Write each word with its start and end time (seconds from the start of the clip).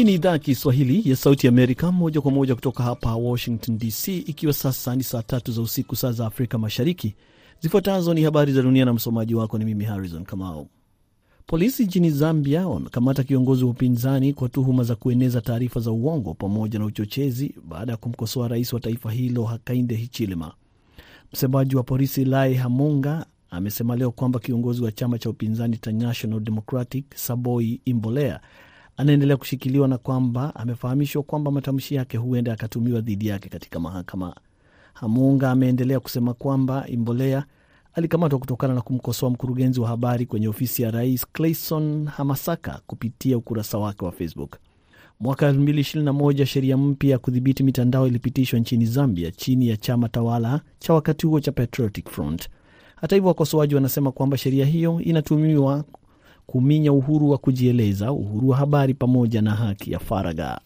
Hii 0.00 0.04
ni 0.04 0.14
idhaa 0.14 0.30
ya 0.30 0.38
Kiswahili 0.38 1.10
ya 1.10 1.16
Sauti 1.16 1.48
Amerika, 1.48 1.92
moja 1.92 2.20
kwa 2.20 2.30
moja 2.30 2.54
kutoka 2.54 2.82
hapa 2.82 3.14
Washington 3.16 3.78
DC, 3.78 4.08
ikiwa 4.08 4.52
sasa 4.52 4.96
ni 4.96 5.02
saa 5.02 5.22
tatu 5.22 5.52
za 5.52 5.62
usiku, 5.62 5.96
saa 5.96 6.12
za 6.12 6.26
Afrika 6.26 6.58
Mashariki. 6.58 7.14
Zifuatazo 7.60 8.14
ni 8.14 8.22
habari 8.22 8.52
za 8.52 8.62
dunia 8.62 8.84
na 8.84 8.92
msomaji 8.92 9.34
wako 9.34 9.58
ni 9.58 9.64
mimi 9.64 9.84
Harrison 9.84 10.24
Kamau. 10.24 10.68
Polisi 11.46 11.84
nchini 11.84 12.10
Zambia 12.10 12.68
wamekamata 12.68 13.22
kiongozi 13.24 13.64
wa 13.64 13.70
upinzani 13.70 14.32
kwa 14.32 14.48
tuhuma 14.48 14.84
za 14.84 14.96
kueneza 14.96 15.40
taarifa 15.40 15.80
za 15.80 15.90
uongo 15.90 16.34
pamoja 16.34 16.78
na 16.78 16.84
uchochezi 16.84 17.54
baada 17.68 17.92
ya 17.92 17.96
kumkosoa 17.96 18.48
rais 18.48 18.72
wa 18.72 18.80
taifa 18.80 19.10
hilo 19.12 19.44
Hakainde 19.44 19.94
Hichilema. 19.94 20.52
Msemaji 21.32 21.76
wa 21.76 21.82
polisi 21.82 22.24
Lai 22.24 22.54
Hamonga 22.54 23.26
amesema 23.50 23.96
leo 23.96 24.10
kwamba 24.10 24.38
kiongozi 24.40 24.82
wa 24.82 24.92
chama 24.92 25.18
cha 25.18 25.30
upinzani 25.30 25.76
cha 25.76 25.92
National 25.92 26.40
Democratic 26.40 27.04
Saboi 27.14 27.80
Imbolea 27.84 28.40
anaendelea 29.00 29.36
kushikiliwa 29.36 29.88
na 29.88 29.98
kwamba 29.98 30.54
amefahamishwa 30.54 31.22
kwamba 31.22 31.50
matamshi 31.50 31.94
yake 31.94 32.16
huenda 32.16 32.50
yakatumiwa 32.50 33.00
dhidi 33.00 33.26
yake 33.26 33.48
katika 33.48 33.80
mahakama. 33.80 34.34
Hamunga 34.94 35.50
ameendelea 35.50 36.00
kusema 36.00 36.34
kwamba 36.34 36.86
Imbolea 36.88 37.44
alikamatwa 37.94 38.38
kutokana 38.38 38.74
na 38.74 38.80
kumkosoa 38.80 39.30
mkurugenzi 39.30 39.80
wa 39.80 39.88
habari 39.88 40.26
kwenye 40.26 40.48
ofisi 40.48 40.82
ya 40.82 40.90
rais 40.90 41.26
Clayson 41.32 42.06
Hamasaka 42.06 42.80
kupitia 42.86 43.38
ukurasa 43.38 43.78
wake 43.78 44.04
wa 44.04 44.12
Facebook. 44.12 44.56
Mwaka 45.20 45.52
2021 45.52 46.44
sheria 46.44 46.76
mpya 46.76 47.10
ya 47.10 47.18
kudhibiti 47.18 47.62
mitandao 47.62 48.06
ilipitishwa 48.06 48.58
nchini 48.58 48.86
Zambia 48.86 49.30
chini 49.30 49.68
ya 49.68 49.76
chama 49.76 50.08
tawala 50.08 50.60
cha 50.78 50.94
wakati 50.94 51.26
huo 51.26 51.40
cha 51.40 51.52
Patriotic 51.52 52.08
Front. 52.08 52.48
Hata 52.96 53.16
hivyo, 53.16 53.28
wakosoaji 53.28 53.74
wanasema 53.74 54.12
kwamba 54.12 54.36
sheria 54.36 54.66
hiyo 54.66 55.00
inatumiwa 55.00 55.84
kuminya 56.50 56.92
uhuru 56.92 57.30
wa 57.30 57.38
kujieleza, 57.38 58.12
uhuru 58.12 58.48
wa 58.48 58.56
habari 58.56 58.94
pamoja 58.94 59.42
na 59.42 59.50
haki 59.50 59.92
ya 59.92 59.98
faragha. 59.98 60.60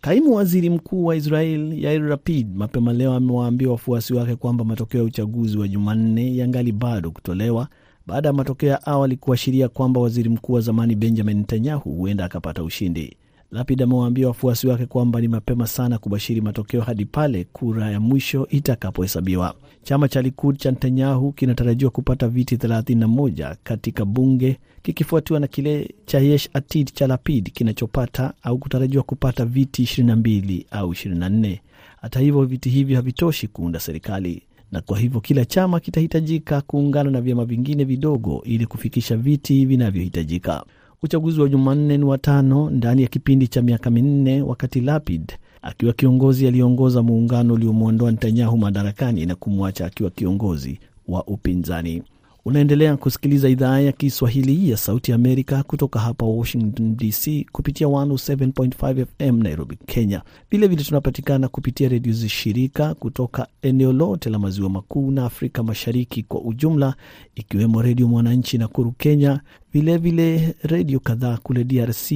Kaimu 0.00 0.34
waziri 0.34 0.70
mkuu 0.70 1.04
wa 1.04 1.16
Israel 1.16 1.84
Yair 1.84 2.02
Lapid 2.02 2.56
mapema 2.56 2.92
leo 2.92 3.12
amewaambia 3.14 3.70
wafuasi 3.70 4.14
wake 4.14 4.36
kwamba 4.36 4.64
matokeo 4.64 5.00
ya 5.00 5.06
uchaguzi 5.06 5.58
wa 5.58 5.68
Jumanne 5.68 6.36
yangali 6.36 6.72
bado 6.72 7.10
kutolewa 7.10 7.68
baada 8.06 8.28
ya 8.28 8.32
matokeo 8.32 8.68
ya 8.68 8.86
awali 8.86 9.16
kuashiria 9.16 9.68
kwamba 9.68 10.00
waziri 10.00 10.28
mkuu 10.28 10.52
wa 10.52 10.60
zamani 10.60 10.94
Benjamin 10.94 11.36
Netanyahu 11.38 11.90
huenda 11.90 12.24
akapata 12.24 12.62
ushindi. 12.62 13.16
Lapid 13.52 13.82
amewaambia 13.82 14.26
wafuasi 14.28 14.66
wake 14.66 14.86
kwamba 14.86 15.20
ni 15.20 15.28
mapema 15.28 15.66
sana 15.66 15.98
kubashiri 15.98 16.40
matokeo 16.40 16.80
hadi 16.80 17.04
pale 17.04 17.44
kura 17.52 17.90
ya 17.90 18.00
mwisho 18.00 18.46
itakapohesabiwa. 18.50 19.54
Chama 19.82 20.08
cha 20.08 20.22
Likud 20.22 20.56
cha 20.58 20.70
Netanyahu 20.70 21.32
kinatarajiwa 21.32 21.90
kupata 21.90 22.28
viti 22.28 22.56
31 22.56 23.56
katika 23.62 24.04
bunge 24.04 24.58
kikifuatiwa 24.82 25.40
na 25.40 25.46
kile 25.46 25.94
cha 26.06 26.18
Yesh 26.18 26.48
Atid 26.52 26.92
cha 26.92 27.06
Lapid 27.06 27.52
kinachopata 27.52 28.32
au 28.42 28.58
kutarajiwa 28.58 29.02
kupata 29.02 29.44
viti 29.44 29.82
22 29.82 30.64
au 30.70 30.90
24. 30.90 31.58
Hata 32.00 32.20
hivyo, 32.20 32.44
viti 32.44 32.68
hivyo 32.70 32.96
havitoshi 32.96 33.48
kuunda 33.48 33.80
serikali 33.80 34.42
na 34.72 34.80
kwa 34.80 34.98
hivyo 34.98 35.20
kila 35.20 35.44
chama 35.44 35.80
kitahitajika 35.80 36.60
kuungana 36.60 37.10
na 37.10 37.20
vyama 37.20 37.44
vingine 37.44 37.84
vidogo 37.84 38.42
ili 38.44 38.66
kufikisha 38.66 39.16
viti 39.16 39.66
vinavyohitajika. 39.66 40.64
Uchaguzi 41.02 41.40
wa 41.40 41.48
Jumanne 41.48 41.98
ni 41.98 42.04
watano 42.04 42.70
ndani 42.70 43.02
ya 43.02 43.08
kipindi 43.08 43.48
cha 43.48 43.62
miaka 43.62 43.90
minne, 43.90 44.42
wakati 44.42 44.80
Lapid 44.80 45.32
akiwa 45.62 45.92
kiongozi 45.92 46.46
aliyeongoza 46.46 47.02
muungano 47.02 47.54
uliomwondoa 47.54 48.10
Netanyahu 48.10 48.58
madarakani 48.58 49.26
na 49.26 49.34
kumwacha 49.34 49.86
akiwa 49.86 50.10
kiongozi 50.10 50.78
wa 51.08 51.24
upinzani. 51.24 52.02
Unaendelea 52.44 52.96
kusikiliza 52.96 53.48
idhaa 53.48 53.80
ya 53.80 53.92
Kiswahili 53.92 54.70
ya 54.70 54.76
Sauti 54.76 55.10
ya 55.10 55.14
Amerika 55.14 55.62
kutoka 55.62 56.00
hapa 56.00 56.26
Washington 56.26 56.96
DC 56.96 57.46
kupitia 57.52 57.86
107.5 57.86 59.06
FM 59.18 59.42
Nairobi, 59.42 59.78
Kenya. 59.86 60.22
Vilevile 60.50 60.82
tunapatikana 60.84 61.48
kupitia 61.48 61.88
redio 61.88 62.12
zishirika 62.12 62.94
kutoka 62.94 63.46
eneo 63.62 63.92
lote 63.92 64.30
la 64.30 64.38
maziwa 64.38 64.70
makuu 64.70 65.10
na 65.10 65.24
Afrika 65.24 65.62
Mashariki 65.62 66.22
kwa 66.22 66.40
ujumla, 66.40 66.94
ikiwemo 67.34 67.82
Redio 67.82 68.08
Mwananchi 68.08 68.58
Nakuru, 68.58 68.92
Kenya, 68.92 69.40
vilevile 69.72 70.54
redio 70.62 71.00
kadhaa 71.00 71.36
kule 71.36 71.64
DRC, 71.64 72.12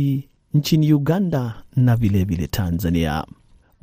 nchini 0.54 0.92
Uganda 0.92 1.54
na 1.76 1.96
vilevile 1.96 2.24
vile 2.24 2.46
Tanzania. 2.46 3.24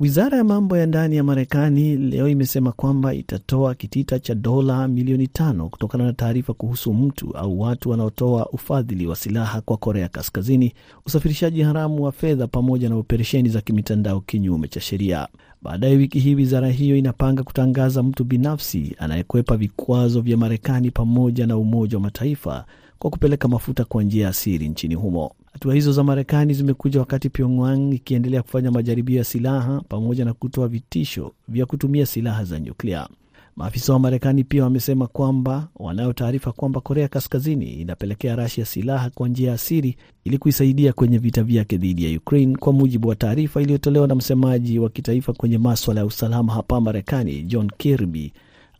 Wizara 0.00 0.38
ya 0.38 0.44
mambo 0.44 0.76
ya 0.76 0.86
ndani 0.86 1.16
ya 1.16 1.24
Marekani 1.24 1.96
leo 1.96 2.28
imesema 2.28 2.72
kwamba 2.72 3.14
itatoa 3.14 3.74
kitita 3.74 4.18
cha 4.18 4.34
dola 4.34 4.88
milioni 4.88 5.26
tano 5.28 5.68
kutokana 5.68 6.04
na 6.04 6.12
taarifa 6.12 6.54
kuhusu 6.54 6.94
mtu 6.94 7.36
au 7.36 7.60
watu 7.60 7.90
wanaotoa 7.90 8.48
ufadhili 8.50 9.06
wa 9.06 9.16
silaha 9.16 9.60
kwa 9.60 9.76
Korea 9.76 10.08
Kaskazini, 10.08 10.72
usafirishaji 11.06 11.62
haramu 11.62 12.02
wa 12.04 12.12
fedha, 12.12 12.46
pamoja 12.46 12.88
na 12.88 12.96
operesheni 12.96 13.48
za 13.48 13.60
kimitandao 13.60 14.20
kinyume 14.20 14.68
cha 14.68 14.80
sheria. 14.80 15.28
Baadaye 15.62 15.96
wiki 15.96 16.18
hii 16.20 16.34
wizara 16.34 16.68
hiyo 16.70 16.96
inapanga 16.96 17.42
kutangaza 17.42 18.02
mtu 18.02 18.24
binafsi 18.24 18.96
anayekwepa 18.98 19.56
vikwazo 19.56 20.20
vya 20.20 20.36
Marekani 20.36 20.90
pamoja 20.90 21.46
na 21.46 21.56
Umoja 21.56 21.96
wa 21.96 22.02
Mataifa 22.02 22.64
kwa 22.98 23.10
kupeleka 23.10 23.48
mafuta 23.48 23.84
kwa 23.84 24.02
njia 24.02 24.26
ya 24.26 24.32
siri 24.32 24.68
nchini 24.68 24.94
humo. 24.94 25.32
Hatua 25.54 25.74
hizo 25.74 25.92
za 25.92 26.04
Marekani 26.04 26.54
zimekuja 26.54 27.00
wakati 27.00 27.30
Pyongyang 27.30 27.94
ikiendelea 27.94 28.42
kufanya 28.42 28.70
majaribio 28.70 29.16
ya 29.18 29.24
silaha 29.24 29.80
pamoja 29.88 30.24
na 30.24 30.32
kutoa 30.32 30.68
vitisho 30.68 31.32
vya 31.48 31.66
kutumia 31.66 32.06
silaha 32.06 32.44
za 32.44 32.60
nyuklia. 32.60 33.08
Maafisa 33.56 33.92
wa 33.92 33.98
Marekani 33.98 34.44
pia 34.44 34.64
wamesema 34.64 35.06
kwamba 35.06 35.68
wanayo 35.76 36.12
taarifa 36.12 36.52
kwamba 36.52 36.80
Korea 36.80 37.08
Kaskazini 37.08 37.72
inapelekea 37.74 38.36
Rasia 38.36 38.64
silaha 38.64 39.10
kwa 39.10 39.28
njia 39.28 39.50
ya 39.50 39.58
siri 39.58 39.96
ili 40.24 40.38
kuisaidia 40.38 40.92
kwenye 40.92 41.18
vita 41.18 41.42
vyake 41.42 41.76
dhidi 41.76 42.04
ya 42.12 42.18
Ukraine, 42.18 42.56
kwa 42.56 42.72
mujibu 42.72 43.08
wa 43.08 43.14
taarifa 43.16 43.62
iliyotolewa 43.62 44.06
na 44.06 44.14
msemaji 44.14 44.78
wa 44.78 44.90
kitaifa 44.90 45.32
kwenye 45.32 45.58
maswala 45.58 46.00
ya 46.00 46.06
usalama 46.06 46.52
hapa 46.52 46.80
Marekani, 46.80 47.42
John 47.42 47.70
Kirby 47.78 48.32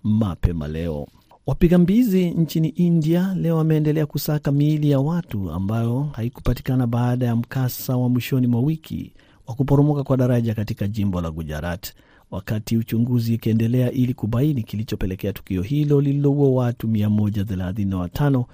mapema 0.05 0.69
leo. 0.69 1.07
Wapiga 1.47 1.79
mbizi 1.79 2.31
nchini 2.31 2.69
India 2.69 3.35
leo 3.41 3.57
wameendelea 3.57 4.07
kusaka 4.07 4.53
miili 4.53 4.91
ya 4.91 5.01
watu 5.01 5.51
ambayo 5.51 6.03
haikupatikana 6.03 6.87
baada 6.87 7.27
ya 7.27 7.37
mkasa 7.37 7.97
wa 7.97 8.09
mwishoni 8.09 8.47
mwa 8.47 8.61
wiki 8.61 9.13
wa 9.47 9.55
kuporomoka 9.55 10.03
kwa 10.05 10.17
daraja 10.17 10.55
katika 10.55 10.89
jimbo 10.89 11.21
la 11.21 11.31
Gujarat, 11.31 11.93
wakati 12.31 12.77
uchunguzi 12.77 13.35
ikiendelea 13.35 13.93
ili 13.93 14.15
kubaini 14.15 14.63
kilichopelekea 14.63 15.33
tukio 15.33 15.63
hilo 15.63 16.01
lililoua 16.01 16.49
watu 16.65 16.87
135 16.89 18.45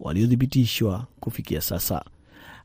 waliothibitishwa 0.00 1.06
kufikia 1.20 1.60
sasa. 1.60 2.04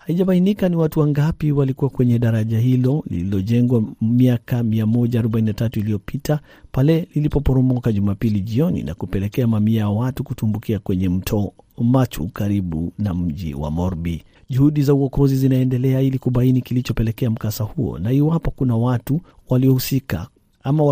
Haijabainika 0.07 0.69
ni 0.69 0.75
watu 0.75 0.99
wangapi 0.99 1.51
walikuwa 1.51 1.89
kwenye 1.89 2.19
daraja 2.19 2.59
hilo 2.59 3.03
lililojengwa 3.09 3.83
miaka 4.01 4.61
143 4.63 5.79
iliyopita 5.79 6.39
pale 6.71 7.07
lilipoporomoka 7.15 7.91
Jumapili 7.91 8.39
jioni 8.41 8.83
na 8.83 8.93
kupelekea 8.95 9.47
mamia 9.47 9.79
ya 9.79 9.89
watu 9.89 10.23
kutumbukia 10.23 10.79
kwenye 10.79 11.09
mto 11.09 11.53
Machu 11.77 12.27
karibu 12.27 12.91
na 12.99 13.13
mji 13.13 13.53
wa 13.53 13.71
Morbi. 13.71 14.23
Juhudi 14.49 14.81
za 14.83 14.93
uokozi 14.93 15.35
zinaendelea 15.35 16.01
ili 16.01 16.19
kubaini 16.19 16.61
kilichopelekea 16.61 17.29
mkasa 17.29 17.63
huo 17.63 17.99
na 17.99 18.11
iwapo 18.11 18.51
kuna 18.51 18.75
watu 18.77 19.21
waliohusika 19.49 20.27
ama 20.63 20.83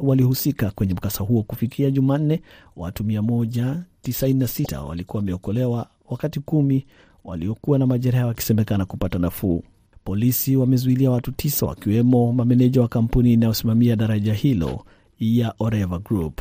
waliohusika 0.00 0.70
kwenye 0.70 0.94
mkasa 0.94 1.24
huo. 1.24 1.42
Kufikia 1.42 1.90
Jumanne, 1.90 2.40
watu 2.76 3.02
196 3.04 4.84
walikuwa 4.88 5.20
wameokolewa 5.20 5.86
wakati 6.10 6.40
kumi 6.40 6.86
waliokuwa 7.28 7.78
na 7.78 7.86
majeraha 7.86 8.26
wakisemekana 8.26 8.84
kupata 8.84 9.18
nafuu. 9.18 9.62
Polisi 10.04 10.56
wamezuilia 10.56 11.10
watu 11.10 11.32
tisa 11.32 11.66
wakiwemo 11.66 12.32
mameneja 12.32 12.80
wa 12.80 12.88
kampuni 12.88 13.32
inayosimamia 13.32 13.96
daraja 13.96 14.34
hilo 14.34 14.84
ya 15.18 15.54
Oreva 15.58 15.98
Group. 15.98 16.40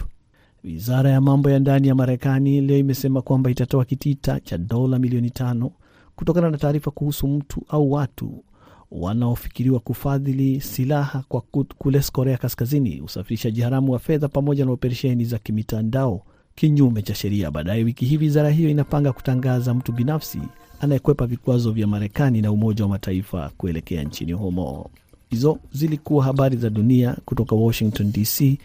Wizara 0.63 1.09
ya 1.09 1.21
mambo 1.21 1.49
ya 1.49 1.59
ndani 1.59 1.87
ya 1.87 1.95
Marekani 1.95 2.61
leo 2.61 2.77
imesema 2.77 3.21
kwamba 3.21 3.49
itatoa 3.49 3.85
kitita 3.85 4.39
cha 4.39 4.57
dola 4.57 4.99
milioni 4.99 5.29
tano 5.29 5.71
kutokana 6.15 6.49
na 6.49 6.57
taarifa 6.57 6.91
kuhusu 6.91 7.27
mtu 7.27 7.61
au 7.69 7.91
watu 7.91 8.43
wanaofikiriwa 8.91 9.79
kufadhili 9.79 10.61
silaha 10.61 11.23
kwa 11.27 11.41
kule 11.77 12.01
Korea 12.11 12.37
Kaskazini, 12.37 13.01
usafirishaji 13.01 13.61
haramu 13.61 13.91
wa 13.91 13.99
fedha 13.99 14.27
pamoja 14.27 14.65
na 14.65 14.71
operesheni 14.71 15.25
za 15.25 15.37
kimitandao 15.37 16.23
kinyume 16.55 17.01
cha 17.01 17.15
sheria. 17.15 17.51
Baadaye 17.51 17.83
wiki 17.83 18.05
hii 18.05 18.17
wizara 18.17 18.49
hiyo 18.49 18.69
inapanga 18.69 19.11
kutangaza 19.13 19.73
mtu 19.73 19.91
binafsi 19.91 20.39
anayekwepa 20.81 21.25
vikwazo 21.27 21.71
vya 21.71 21.87
Marekani 21.87 22.41
na 22.41 22.51
Umoja 22.51 22.83
wa 22.83 22.89
Mataifa 22.89 23.51
kuelekea 23.57 24.03
nchini 24.03 24.31
humo. 24.31 24.89
Hizo 25.29 25.59
zilikuwa 25.73 26.23
habari 26.25 26.57
za 26.57 26.69
dunia 26.69 27.17
kutoka 27.25 27.55
Washington 27.55 28.11
DC. 28.11 28.57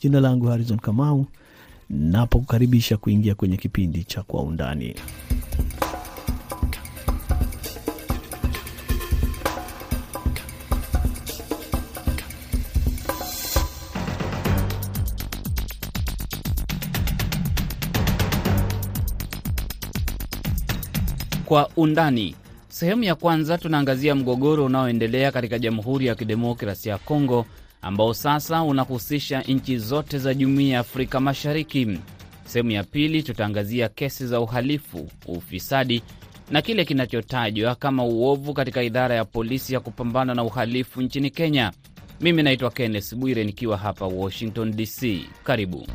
Jina 0.00 0.20
langu 0.20 0.46
Harrison 0.46 0.78
Kamau, 0.78 1.26
napokukaribisha 1.90 2.96
kuingia 2.96 3.34
kwenye 3.34 3.56
kipindi 3.56 4.04
cha 4.04 4.22
Kwa 4.22 4.42
Undani. 4.42 4.94
Kwa 21.48 21.70
undani. 21.76 22.34
Sehemu 22.68 23.04
ya 23.04 23.14
kwanza 23.14 23.58
tunaangazia 23.58 24.14
mgogoro 24.14 24.64
unaoendelea 24.64 25.32
katika 25.32 25.58
Jamhuri 25.58 26.06
ya 26.06 26.14
Kidemokrasia 26.14 26.92
ya 26.92 26.98
Kongo 26.98 27.46
ambao 27.82 28.14
sasa 28.14 28.62
unahusisha 28.62 29.40
nchi 29.42 29.78
zote 29.78 30.18
za 30.18 30.34
Jumuiya 30.34 30.74
ya 30.74 30.80
Afrika 30.80 31.20
Mashariki. 31.20 31.98
Sehemu 32.44 32.70
ya 32.70 32.84
pili 32.84 33.22
tutaangazia 33.22 33.88
kesi 33.88 34.26
za 34.26 34.40
uhalifu, 34.40 35.08
ufisadi 35.26 36.02
na 36.50 36.62
kile 36.62 36.84
kinachotajwa 36.84 37.74
kama 37.74 38.04
uovu 38.04 38.54
katika 38.54 38.82
idara 38.82 39.14
ya 39.14 39.24
polisi 39.24 39.74
ya 39.74 39.80
kupambana 39.80 40.34
na 40.34 40.44
uhalifu 40.44 41.02
nchini 41.02 41.30
Kenya. 41.30 41.72
Mimi 42.20 42.42
naitwa 42.42 42.70
Kenneth 42.70 43.14
Bwire 43.14 43.44
nikiwa 43.44 43.76
hapa 43.76 44.06
Washington 44.06 44.76
DC. 44.76 45.20
Karibu. 45.44 45.86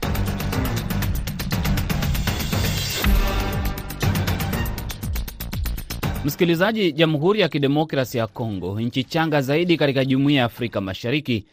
Msikilizaji, 6.25 6.91
Jamhuri 6.91 7.39
ya 7.39 7.49
Kidemokrasi 7.49 8.17
ya 8.17 8.27
Kongo, 8.27 8.79
nchi 8.81 9.03
changa 9.03 9.41
zaidi 9.41 9.77
katika 9.77 10.05
Jumuiya 10.05 10.39
ya 10.39 10.45
Afrika 10.45 10.81
Mashariki, 10.81 11.45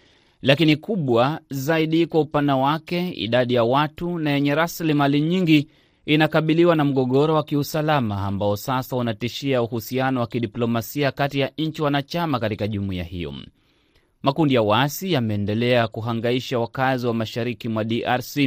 lakini 0.42 0.76
kubwa 0.76 1.40
zaidi 1.50 2.06
kwa 2.06 2.20
upana 2.20 2.56
wake, 2.56 3.08
idadi 3.10 3.54
ya 3.54 3.64
watu 3.64 4.18
na 4.18 4.30
yenye 4.30 4.54
rasilimali 4.54 5.20
nyingi, 5.20 5.68
inakabiliwa 6.06 6.76
na 6.76 6.84
mgogoro 6.84 7.34
wa 7.34 7.42
kiusalama 7.42 8.26
ambao 8.26 8.56
sasa 8.56 8.96
unatishia 8.96 9.62
uhusiano 9.62 10.20
wa 10.20 10.26
kidiplomasia 10.26 11.10
kati 11.12 11.40
ya 11.40 11.50
nchi 11.58 11.82
wanachama 11.82 12.38
katika 12.40 12.68
jumuiya 12.68 13.04
hiyo. 13.04 13.34
Makundi 14.22 14.54
ya 14.54 14.62
waasi 14.62 15.12
yameendelea 15.12 15.88
kuhangaisha 15.88 16.58
wakazi 16.58 17.06
wa 17.06 17.14
mashariki 17.14 17.68
mwa 17.68 17.84
DRC. 17.84 18.38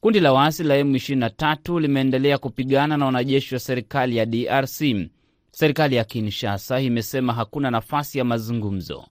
Kundi 0.00 0.20
la 0.20 0.32
waasi 0.32 0.62
la 0.64 0.82
M23 0.82 1.80
limeendelea 1.80 2.38
kupigana 2.38 2.96
na 2.96 3.04
wanajeshi 3.06 3.54
wa 3.54 3.60
serikali 3.60 4.16
ya 4.16 4.26
DRC. 4.26 4.80
Serikali 5.56 5.96
ya 5.96 6.04
Kinshasa 6.04 6.80
imesema 6.80 7.32
hakuna 7.32 7.70
nafasi 7.70 8.18
ya 8.18 8.24
mazungumzo. 8.24 9.04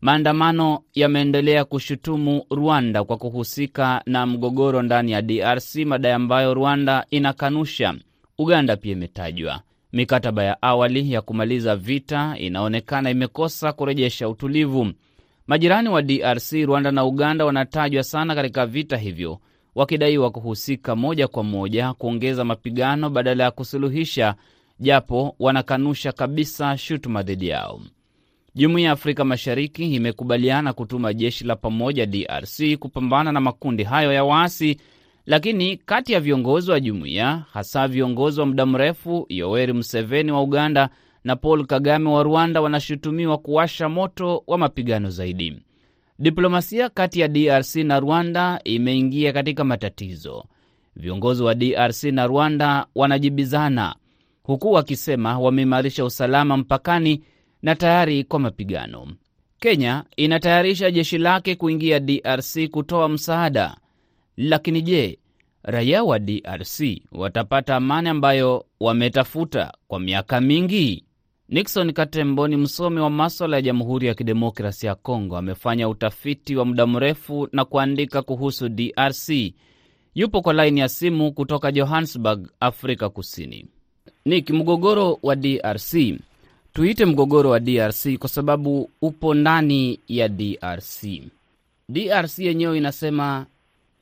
Maandamano 0.00 0.80
yameendelea 0.94 1.64
kushutumu 1.64 2.44
Rwanda 2.50 3.04
kwa 3.04 3.16
kuhusika 3.16 4.02
na 4.06 4.26
mgogoro 4.26 4.82
ndani 4.82 5.12
ya 5.12 5.22
DRC, 5.22 5.74
madai 5.76 6.12
ambayo 6.12 6.54
Rwanda 6.54 7.06
inakanusha. 7.10 7.94
Uganda 8.38 8.76
pia 8.76 8.92
imetajwa. 8.92 9.60
Mikataba 9.92 10.44
ya 10.44 10.62
awali 10.62 11.12
ya 11.12 11.22
kumaliza 11.22 11.76
vita 11.76 12.34
inaonekana 12.38 13.10
imekosa 13.10 13.72
kurejesha 13.72 14.28
utulivu. 14.28 14.92
Majirani 15.46 15.88
wa 15.88 16.02
DRC, 16.02 16.52
Rwanda 16.52 16.90
na 16.92 17.04
Uganda, 17.04 17.44
wanatajwa 17.44 18.02
sana 18.02 18.34
katika 18.34 18.66
vita 18.66 18.96
hivyo, 18.96 19.38
wakidaiwa 19.74 20.30
kuhusika 20.30 20.96
moja 20.96 21.28
kwa 21.28 21.44
moja 21.44 21.92
kuongeza 21.92 22.44
mapigano 22.44 23.10
badala 23.10 23.44
ya 23.44 23.50
kusuluhisha, 23.50 24.34
japo 24.80 25.36
wanakanusha 25.38 26.12
kabisa 26.12 26.76
shutuma 26.78 27.22
dhidi 27.22 27.48
yao. 27.48 27.80
Jumuiya 28.54 28.86
ya 28.86 28.92
Afrika 28.92 29.24
Mashariki 29.24 29.94
imekubaliana 29.94 30.72
kutuma 30.72 31.14
jeshi 31.14 31.44
la 31.44 31.56
pamoja 31.56 32.06
DRC 32.06 32.76
kupambana 32.78 33.32
na 33.32 33.40
makundi 33.40 33.84
hayo 33.84 34.12
ya 34.12 34.24
waasi, 34.24 34.80
lakini 35.26 35.76
kati 35.76 36.12
ya 36.12 36.20
viongozi 36.20 36.70
wa 36.70 36.80
jumuiya, 36.80 37.44
hasa 37.52 37.88
viongozi 37.88 38.40
wa 38.40 38.46
muda 38.46 38.66
mrefu 38.66 39.26
Yoweri 39.28 39.72
Museveni 39.72 40.32
wa 40.32 40.42
Uganda 40.42 40.88
na 41.24 41.36
Paul 41.36 41.66
Kagame 41.66 42.08
wa 42.08 42.22
Rwanda, 42.22 42.60
wanashutumiwa 42.60 43.38
kuwasha 43.38 43.88
moto 43.88 44.42
wa 44.46 44.58
mapigano 44.58 45.10
zaidi. 45.10 45.62
Diplomasia 46.18 46.88
kati 46.88 47.20
ya 47.20 47.28
DRC 47.28 47.74
na 47.76 48.00
Rwanda 48.00 48.60
imeingia 48.64 49.32
katika 49.32 49.64
matatizo. 49.64 50.44
Viongozi 50.96 51.42
wa 51.42 51.54
DRC 51.54 52.04
na 52.04 52.26
Rwanda 52.26 52.86
wanajibizana, 52.94 53.94
huku 54.48 54.72
wakisema 54.72 55.38
wameimarisha 55.38 56.04
usalama 56.04 56.56
mpakani 56.56 57.22
na 57.62 57.74
tayari 57.74 58.24
kwa 58.24 58.40
mapigano. 58.40 59.08
Kenya 59.60 60.04
inatayarisha 60.16 60.90
jeshi 60.90 61.18
lake 61.18 61.54
kuingia 61.54 62.00
DRC 62.00 62.68
kutoa 62.70 63.08
msaada, 63.08 63.76
lakini 64.36 64.82
je, 64.82 65.18
raia 65.62 66.04
wa 66.04 66.18
DRC 66.18 66.80
watapata 67.12 67.76
amani 67.76 68.08
ambayo 68.08 68.64
wametafuta 68.80 69.72
kwa 69.88 70.00
miaka 70.00 70.40
mingi? 70.40 71.04
Nixon 71.48 71.92
Katembo 71.92 72.48
ni 72.48 72.56
msomi 72.56 73.00
wa 73.00 73.10
maswala 73.10 73.56
ya 73.56 73.62
Jamhuri 73.62 74.06
ya 74.06 74.14
Kidemokrasi 74.14 74.86
ya 74.86 74.94
Kongo. 74.94 75.36
Amefanya 75.36 75.88
utafiti 75.88 76.56
wa 76.56 76.64
muda 76.64 76.86
mrefu 76.86 77.48
na 77.52 77.64
kuandika 77.64 78.22
kuhusu 78.22 78.68
DRC. 78.68 79.54
Yupo 80.14 80.42
kwa 80.42 80.52
laini 80.52 80.80
ya 80.80 80.88
simu 80.88 81.32
kutoka 81.32 81.72
Johannesburg, 81.72 82.48
Afrika 82.60 83.08
Kusini. 83.08 83.66
Nick, 84.24 84.50
mgogoro 84.50 85.18
wa 85.22 85.36
DRC 85.36 85.94
tuite 86.72 87.04
mgogoro 87.04 87.50
wa 87.50 87.60
DRC 87.60 88.18
kwa 88.18 88.28
sababu 88.28 88.90
upo 89.02 89.34
ndani 89.34 89.98
ya 90.08 90.28
DRC. 90.28 91.04
DRC 91.88 92.38
yenyewe 92.38 92.78
inasema 92.78 93.46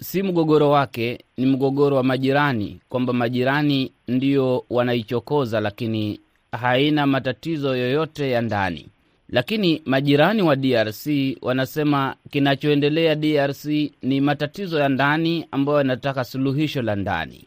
si 0.01 0.23
mgogoro 0.23 0.71
wake, 0.71 1.19
ni 1.37 1.47
mgogoro 1.47 1.97
wa 1.97 2.03
majirani, 2.03 2.81
kwamba 2.89 3.13
majirani 3.13 3.93
ndio 4.09 4.65
wanaichokoza, 4.71 5.61
lakini 5.61 6.21
haina 6.53 7.07
matatizo 7.07 7.77
yoyote 7.77 8.31
ya 8.31 8.41
ndani. 8.41 8.87
Lakini 9.29 9.83
majirani 9.85 10.43
wa 10.43 10.57
DRC 10.57 11.07
wanasema 11.43 12.15
kinachoendelea 12.31 13.15
DRC 13.15 13.65
ni 14.03 14.21
matatizo 14.21 14.79
ya 14.79 14.89
ndani 14.89 15.47
ambayo 15.51 15.79
yanataka 15.79 16.25
suluhisho 16.25 16.83
la 16.83 16.97
ndani. 16.97 17.45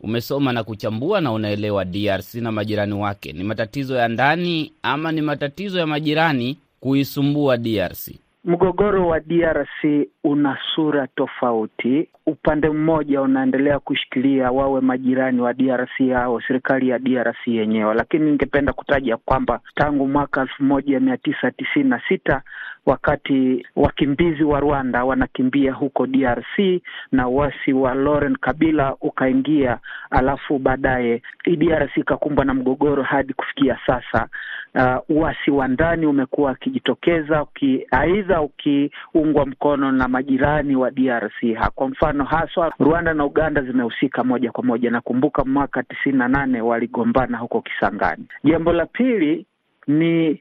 Umesoma 0.00 0.52
na 0.52 0.64
kuchambua 0.64 1.20
na 1.20 1.32
unaelewa 1.32 1.84
DRC 1.84 2.34
na 2.34 2.52
majirani 2.52 2.92
wake, 2.94 3.32
ni 3.32 3.44
matatizo 3.44 3.96
ya 3.96 4.08
ndani 4.08 4.72
ama 4.82 5.12
ni 5.12 5.20
matatizo 5.20 5.78
ya 5.78 5.86
majirani 5.86 6.58
kuisumbua 6.80 7.56
DRC? 7.56 8.08
Mgogoro 8.44 9.08
wa 9.08 9.20
DRC 9.20 10.08
una 10.24 10.58
sura 10.74 11.06
tofauti. 11.06 12.08
Upande 12.26 12.70
mmoja 12.70 13.22
unaendelea 13.22 13.78
kushikilia 13.78 14.50
wawe 14.50 14.80
majirani 14.80 15.40
wa 15.40 15.54
DRC 15.54 16.00
au 16.16 16.40
serikali 16.42 16.88
ya 16.88 16.98
DRC 16.98 17.46
yenyewe, 17.46 17.94
lakini 17.94 18.24
ningependa 18.24 18.72
kutaja 18.72 19.16
kwamba 19.16 19.60
tangu 19.74 20.08
mwaka 20.08 20.40
elfu 20.40 20.62
moja 20.64 21.00
mia 21.00 21.16
tisa 21.16 21.50
tisini 21.50 21.88
na 21.88 22.02
sita 22.08 22.42
wakati 22.86 23.66
wakimbizi 23.76 24.44
wa 24.44 24.60
Rwanda 24.60 25.04
wanakimbia 25.04 25.72
huko 25.72 26.06
DRC 26.06 26.82
na 27.12 27.28
uasi 27.28 27.72
wa 27.72 27.94
Laurent 27.94 28.38
Kabila 28.38 28.96
ukaingia, 29.00 29.78
alafu 30.10 30.58
baadaye 30.58 31.22
DRC 31.56 31.96
ikakumbwa 31.96 32.44
na 32.44 32.54
mgogoro 32.54 33.02
hadi 33.02 33.32
kufikia 33.32 33.78
sasa. 33.86 34.28
Uh, 34.74 35.16
uasi 35.16 35.50
wa 35.50 35.68
ndani 35.68 36.06
umekuwa 36.06 36.52
ukijitokeza 36.52 37.42
uki, 37.42 37.86
aidha 37.90 38.40
ukiungwa 38.42 39.46
mkono 39.46 39.92
na 39.92 40.08
majirani 40.08 40.76
wa 40.76 40.90
DRC. 40.90 41.58
Kwa 41.74 41.88
mfano 41.88 42.24
haswa 42.24 42.72
Rwanda 42.78 43.14
na 43.14 43.24
Uganda 43.24 43.62
zimehusika 43.62 44.24
moja 44.24 44.52
kwa 44.52 44.64
moja. 44.64 44.90
Nakumbuka 44.90 45.44
mwaka 45.44 45.82
tisini 45.82 46.18
na 46.18 46.28
nane 46.28 46.60
waligombana 46.60 47.38
huko 47.38 47.60
Kisangani. 47.60 48.24
Jambo 48.44 48.72
la 48.72 48.86
pili 48.86 49.46
ni 49.86 50.40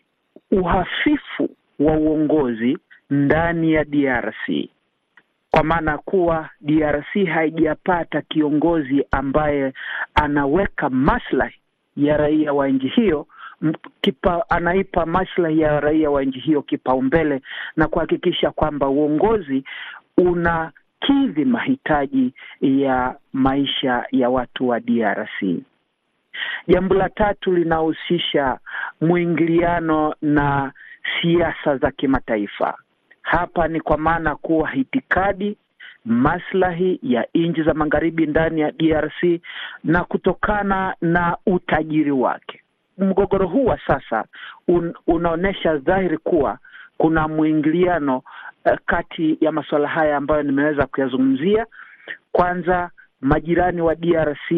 uhafifu 0.51 1.49
wa 1.79 1.93
uongozi 1.97 2.77
ndani 3.09 3.73
ya 3.73 3.83
DRC 3.85 4.69
kwa 5.51 5.63
maana 5.63 5.97
kuwa 5.97 6.49
DRC 6.61 7.25
haijapata 7.33 8.21
kiongozi 8.21 9.05
ambaye 9.11 9.73
anaweka 10.15 10.89
maslahi 10.89 11.55
ya 11.97 12.17
raia 12.17 12.53
wa 12.53 12.67
nchi 12.67 12.87
hiyo 12.87 13.27
kipa, 14.01 14.49
anaipa 14.49 15.05
maslahi 15.05 15.59
ya 15.59 15.79
raia 15.79 16.09
wa 16.09 16.23
nchi 16.23 16.39
hiyo 16.39 16.61
kipaumbele 16.61 17.41
na 17.75 17.87
kuhakikisha 17.87 18.51
kwamba 18.51 18.87
uongozi 18.89 19.63
unakidhi 20.17 21.45
mahitaji 21.45 22.33
ya 22.61 23.15
maisha 23.33 24.05
ya 24.11 24.29
watu 24.29 24.67
wa 24.67 24.79
DRC. 24.79 25.43
Jambo 26.67 26.95
la 26.95 27.09
tatu 27.09 27.51
linahusisha 27.55 28.59
mwingiliano 29.01 30.15
na 30.21 30.71
siasa 31.21 31.77
za 31.77 31.91
kimataifa. 31.91 32.77
Hapa 33.21 33.67
ni 33.67 33.79
kwa 33.81 33.97
maana 33.97 34.35
kuwa 34.35 34.73
itikadi, 34.75 35.57
maslahi 36.05 36.99
ya 37.03 37.27
nchi 37.33 37.63
za 37.63 37.73
magharibi 37.73 38.25
ndani 38.25 38.61
ya 38.61 38.71
DRC 38.71 39.41
na 39.83 40.03
kutokana 40.03 40.95
na 41.01 41.37
utajiri 41.45 42.11
wake. 42.11 42.61
Mgogoro 42.97 43.47
huu 43.47 43.65
wa 43.65 43.79
sasa 43.87 44.25
un, 44.67 44.93
unaonyesha 45.07 45.77
dhahiri 45.77 46.17
kuwa 46.17 46.57
kuna 46.97 47.27
mwingiliano 47.27 48.17
uh, 48.17 48.77
kati 48.85 49.37
ya 49.41 49.51
masuala 49.51 49.87
haya 49.87 50.17
ambayo 50.17 50.43
nimeweza 50.43 50.85
kuyazungumzia. 50.87 51.65
Kwanza 52.31 52.89
majirani 53.21 53.81
wa 53.81 53.95
DRC 53.95 54.51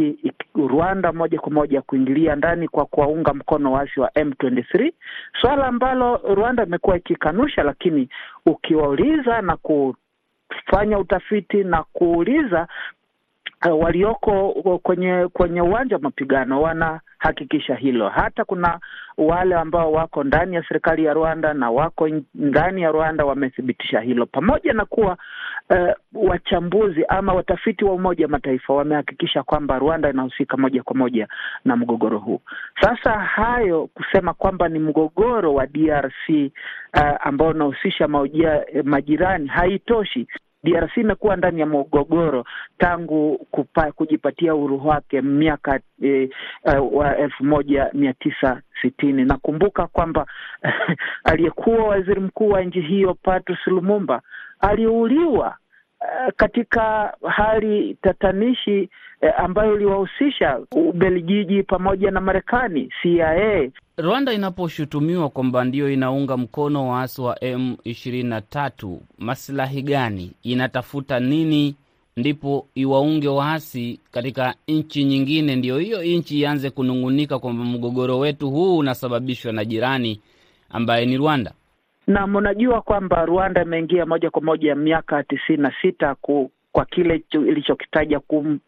Rwanda 0.56 1.14
moja 1.14 1.40
kwa 1.40 1.52
moja 1.52 1.82
kuingilia 1.82 2.36
ndani 2.36 2.68
kwa 2.68 2.86
kuwaunga 2.86 3.34
mkono 3.34 3.72
waasi 3.72 4.00
wa 4.00 4.10
M23, 4.10 4.92
swala 5.42 5.68
ambalo 5.68 6.18
Rwanda 6.36 6.64
imekuwa 6.66 6.98
ikikanusha, 6.98 7.64
lakini 7.64 8.10
ukiwauliza 8.46 9.42
na 9.42 9.58
kufanya 9.58 11.00
utafiti 11.00 11.64
na 11.64 11.84
kuuliza 11.84 12.68
uh, 13.70 13.84
walioko 13.84 14.54
kwenye 14.84 15.28
kwenye 15.34 15.62
uwanja 15.62 15.96
wa 15.96 16.02
mapigano 16.02 16.62
wana 16.62 17.02
wamehakikisha 17.22 17.76
hilo. 17.76 18.10
Hata 18.10 18.46
kuna 18.46 18.80
wale 19.18 19.56
ambao 19.56 19.92
wako 19.92 20.24
ndani 20.24 20.56
ya 20.56 20.64
serikali 20.68 21.06
ya 21.06 21.14
Rwanda 21.14 21.54
na 21.54 21.72
wako 21.72 22.10
ndani 22.36 22.82
ya 22.82 22.92
Rwanda 22.92 23.26
wamethibitisha 23.26 24.00
hilo, 24.00 24.26
pamoja 24.26 24.74
na 24.74 24.86
kuwa 24.86 25.18
uh, 25.70 26.30
wachambuzi 26.30 27.06
ama 27.08 27.34
watafiti 27.34 27.86
wa 27.86 27.94
Umoja 27.94 28.26
wa 28.26 28.32
Mataifa 28.32 28.74
wamehakikisha 28.74 29.44
kwamba 29.44 29.80
Rwanda 29.80 30.10
inahusika 30.10 30.58
moja 30.58 30.84
kwa 30.84 30.96
moja 30.96 31.28
na 31.66 31.76
mgogoro 31.76 32.18
huu. 32.20 32.42
Sasa 32.82 33.12
hayo 33.20 33.88
kusema 33.94 34.34
kwamba 34.34 34.70
ni 34.70 34.80
mgogoro 34.80 35.54
wa 35.54 35.68
DRC 35.68 36.30
uh, 36.30 37.28
ambao 37.28 37.48
unahusisha 37.48 38.08
majirani 38.84 39.48
haitoshi. 39.48 40.28
DRC 40.64 40.98
imekuwa 40.98 41.36
ndani 41.36 41.60
ya 41.60 41.66
mgogoro 41.66 42.46
tangu 42.78 43.38
kupa, 43.52 43.92
kujipatia 43.92 44.56
uhuru 44.56 44.88
wake 44.88 45.22
miaka 45.22 45.80
eh, 46.02 46.30
uh, 46.66 46.98
wa 46.98 47.18
elfu 47.18 47.44
moja 47.46 47.90
mia 47.94 48.14
tisa 48.14 48.62
sitini. 48.82 49.26
Nakumbuka 49.26 49.88
kwamba 49.88 50.26
aliyekuwa 51.24 51.84
waziri 51.88 52.20
mkuu 52.22 52.50
wa 52.50 52.62
nchi 52.64 52.82
hiyo 52.82 53.14
Patrice 53.14 53.70
Lumumba 53.70 54.22
aliuliwa 54.60 55.58
uh, 56.02 56.34
katika 56.36 57.14
hali 57.30 57.98
tatanishi 58.02 58.90
uh, 59.22 59.40
ambayo 59.40 59.76
iliwahusisha 59.76 60.60
Ubelgiji 60.72 61.64
pamoja 61.64 62.12
na 62.12 62.22
Marekani, 62.22 62.90
CIA. 63.02 63.70
Rwanda 63.98 64.34
inaposhutumiwa 64.34 65.30
kwamba 65.30 65.64
ndiyo 65.64 65.92
inaunga 65.92 66.38
mkono 66.38 66.90
waasi 66.90 67.22
wa 67.22 67.44
M 67.44 67.76
ishirini 67.84 68.30
na 68.30 68.42
tatu, 68.42 69.02
masilahi 69.20 69.82
gani? 69.82 70.32
Inatafuta 70.44 71.20
nini 71.20 71.76
ndipo 72.18 72.68
iwaunge 72.76 73.28
waasi 73.28 74.00
katika 74.12 74.56
nchi 74.68 75.04
nyingine, 75.04 75.56
ndiyo 75.56 75.78
hiyo 75.78 76.04
nchi 76.04 76.40
ianze 76.40 76.70
kunung'unika 76.70 77.40
kwamba 77.40 77.64
mgogoro 77.66 78.20
wetu 78.20 78.50
huu 78.50 78.78
unasababishwa 78.78 79.52
na 79.54 79.66
jirani 79.66 80.20
ambaye 80.70 81.06
ni 81.06 81.18
Rwanda? 81.18 81.54
Na 82.12 82.28
mnajua 82.28 82.82
kwamba 82.82 83.26
Rwanda 83.26 83.62
imeingia 83.62 84.06
moja 84.06 84.30
kwa 84.30 84.42
moja 84.42 84.76
miaka 84.76 85.24
tisini 85.24 85.58
na 85.64 85.74
sita 85.82 86.16
ku 86.16 86.52
kwa 86.72 86.86
kile 86.86 87.24
ilichokitaja 87.32 88.20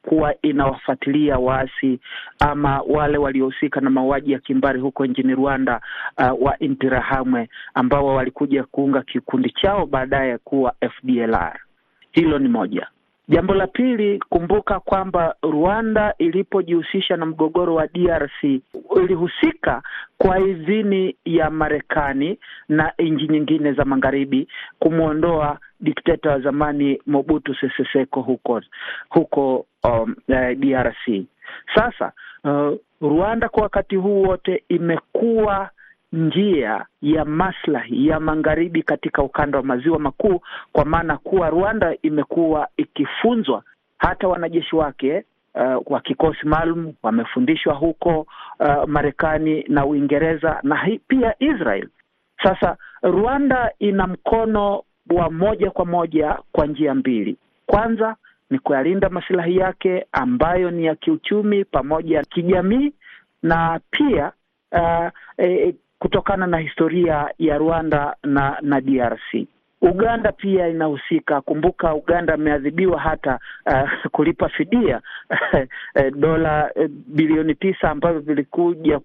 kuwa 0.01 0.35
inawafuatilia 0.41 1.37
waasi 1.37 1.99
ama 2.39 2.81
wale 2.87 3.17
waliohusika 3.17 3.81
na 3.81 3.89
mauaji 3.89 4.31
ya 4.31 4.39
kimbari 4.39 4.79
huko 4.79 5.05
nchini 5.05 5.35
Rwanda, 5.35 5.81
uh, 6.17 6.43
wa 6.45 6.59
Interahamwe 6.59 7.49
ambao 7.73 8.05
walikuja 8.05 8.63
kuunga 8.63 9.01
kikundi 9.01 9.49
chao 9.61 9.85
baadaye 9.85 10.37
kuwa 10.37 10.73
FDLR. 10.89 11.59
Hilo 12.11 12.39
ni 12.39 12.49
moja. 12.49 12.87
Jambo 13.27 13.53
la 13.53 13.67
pili, 13.67 14.19
kumbuka 14.29 14.79
kwamba 14.79 15.35
Rwanda 15.43 16.13
ilipojihusisha 16.17 17.17
na 17.17 17.25
mgogoro 17.25 17.75
wa 17.75 17.87
DRC 17.87 18.43
ilihusika 18.95 19.83
kwa 20.17 20.39
idhini 20.39 21.15
ya 21.25 21.49
Marekani 21.49 22.39
na 22.69 22.93
nchi 22.99 23.27
nyingine 23.27 23.73
za 23.73 23.85
magharibi 23.85 24.47
kumwondoa 24.79 25.57
dikteta 25.79 26.29
wa 26.29 26.39
zamani 26.39 27.01
Mobutu 27.05 27.55
Sese 27.55 27.85
Seko 27.93 28.21
huko 28.21 28.61
huko 29.09 29.65
um, 29.83 30.15
eh, 30.27 30.57
DRC. 30.57 31.25
Sasa 31.75 32.11
uh, 32.43 32.77
Rwanda 33.01 33.49
kwa 33.49 33.63
wakati 33.63 33.95
huu 33.95 34.21
wote 34.23 34.63
imekuwa 34.69 35.69
njia 36.13 36.85
ya 37.01 37.25
maslahi 37.25 38.07
ya 38.07 38.19
magharibi 38.19 38.83
katika 38.83 39.23
ukanda 39.23 39.57
wa 39.57 39.63
maziwa 39.63 39.99
makuu, 39.99 40.41
kwa 40.71 40.85
maana 40.85 41.17
kuwa 41.17 41.49
Rwanda 41.49 41.95
imekuwa 42.01 42.67
ikifunzwa, 42.77 43.63
hata 43.97 44.27
wanajeshi 44.27 44.75
wake 44.75 45.23
uh, 45.55 45.91
wa 45.91 45.99
kikosi 46.01 46.47
maalum 46.47 46.93
wamefundishwa 47.03 47.73
huko 47.73 48.19
uh, 48.59 48.87
Marekani 48.87 49.63
na 49.67 49.85
Uingereza 49.85 50.59
na 50.63 50.75
hi, 50.83 50.99
pia 51.07 51.35
Israel. 51.39 51.87
Sasa 52.43 52.77
Rwanda 53.03 53.71
ina 53.79 54.07
mkono 54.07 54.83
wa 55.15 55.29
moja 55.31 55.71
kwa 55.71 55.85
moja 55.85 56.37
kwa 56.51 56.65
njia 56.67 56.95
mbili. 56.95 57.37
Kwanza 57.65 58.15
ni 58.49 58.59
kuyalinda 58.59 59.09
masilahi 59.09 59.57
yake 59.57 60.05
ambayo 60.11 60.71
ni 60.71 60.85
ya 60.85 60.95
kiuchumi 60.95 61.65
pamoja 61.65 62.23
kijamii, 62.23 62.93
na 63.43 63.79
pia 63.91 64.31
uh, 64.71 65.09
eh, 65.37 65.73
kutokana 66.03 66.47
na 66.47 66.57
historia 66.57 67.29
ya 67.39 67.57
Rwanda 67.57 68.15
na 68.23 68.57
na 68.61 68.81
DRC. 68.81 69.47
Uganda 69.81 70.31
pia 70.31 70.67
inahusika. 70.67 71.41
Kumbuka 71.41 71.93
Uganda 71.95 72.33
ameadhibiwa 72.33 72.99
hata 72.99 73.39
uh, 73.65 73.89
kulipa 74.11 74.49
fidia 74.49 75.01
dola 76.23 76.69
uh, 76.75 76.85
bilioni 77.07 77.55
tisa 77.55 77.89
ambavyo 77.91 78.19
vilikuja 78.21 78.99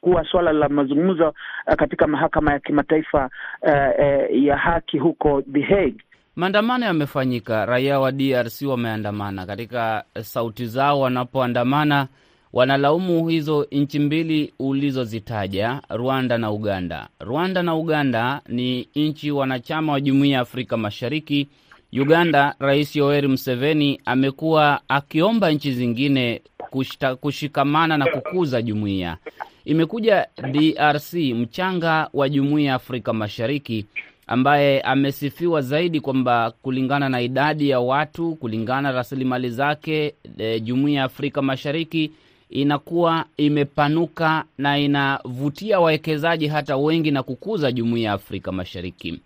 kuwa 0.00 0.24
swala 0.30 0.52
la 0.52 0.68
mazungumzo 0.68 1.34
katika 1.76 2.06
mahakama 2.06 2.52
ya 2.52 2.58
kimataifa 2.58 3.30
uh, 3.62 3.70
uh, 3.70 4.42
ya 4.44 4.56
haki 4.56 4.98
huko 4.98 5.42
The 5.42 5.60
Hague. 5.62 5.96
Maandamano 6.36 6.86
yamefanyika, 6.86 7.66
raia 7.66 8.00
wa 8.00 8.12
DRC 8.12 8.62
wameandamana. 8.66 9.46
Katika 9.46 10.04
sauti 10.22 10.66
zao 10.66 11.00
wanapoandamana 11.00 12.08
wanalaumu 12.52 13.28
hizo 13.28 13.66
nchi 13.72 13.98
mbili 13.98 14.52
ulizozitaja, 14.58 15.82
Rwanda 15.88 16.38
na 16.38 16.50
Uganda. 16.52 17.08
Rwanda 17.20 17.62
na 17.62 17.74
Uganda 17.76 18.40
ni 18.48 18.88
nchi 18.94 19.30
wanachama 19.30 19.92
wa 19.92 20.00
Jumuiya 20.00 20.34
ya 20.34 20.40
Afrika 20.40 20.76
Mashariki. 20.76 21.48
Uganda, 21.92 22.54
Rais 22.58 22.96
Yoweri 22.96 23.28
Museveni 23.28 24.00
amekuwa 24.04 24.80
akiomba 24.88 25.50
nchi 25.50 25.72
zingine 25.72 26.40
kushita, 26.70 27.16
kushikamana 27.16 27.98
na 27.98 28.06
kukuza 28.06 28.62
jumuiya. 28.62 29.16
Imekuja 29.64 30.26
DRC, 30.52 31.14
mchanga 31.14 32.08
wa 32.14 32.28
Jumuiya 32.28 32.68
ya 32.68 32.74
Afrika 32.74 33.12
Mashariki, 33.12 33.86
ambaye 34.26 34.80
amesifiwa 34.80 35.62
zaidi 35.62 36.00
kwamba 36.00 36.50
kulingana 36.62 37.08
na 37.08 37.20
idadi 37.20 37.68
ya 37.68 37.80
watu, 37.80 38.34
kulingana 38.34 38.82
na 38.82 38.92
rasilimali 38.92 39.50
zake, 39.50 40.14
e, 40.38 40.60
Jumuiya 40.60 40.98
ya 40.98 41.04
Afrika 41.04 41.42
Mashariki 41.42 42.10
inakuwa 42.50 43.24
imepanuka 43.36 44.44
na 44.58 44.78
inavutia 44.78 45.80
wawekezaji 45.80 46.46
hata 46.48 46.76
wengi 46.76 47.10
na 47.10 47.22
kukuza 47.22 47.72
jumuiya 47.72 48.06
ya 48.08 48.12
Afrika 48.14 48.52
Mashariki. 48.52 49.20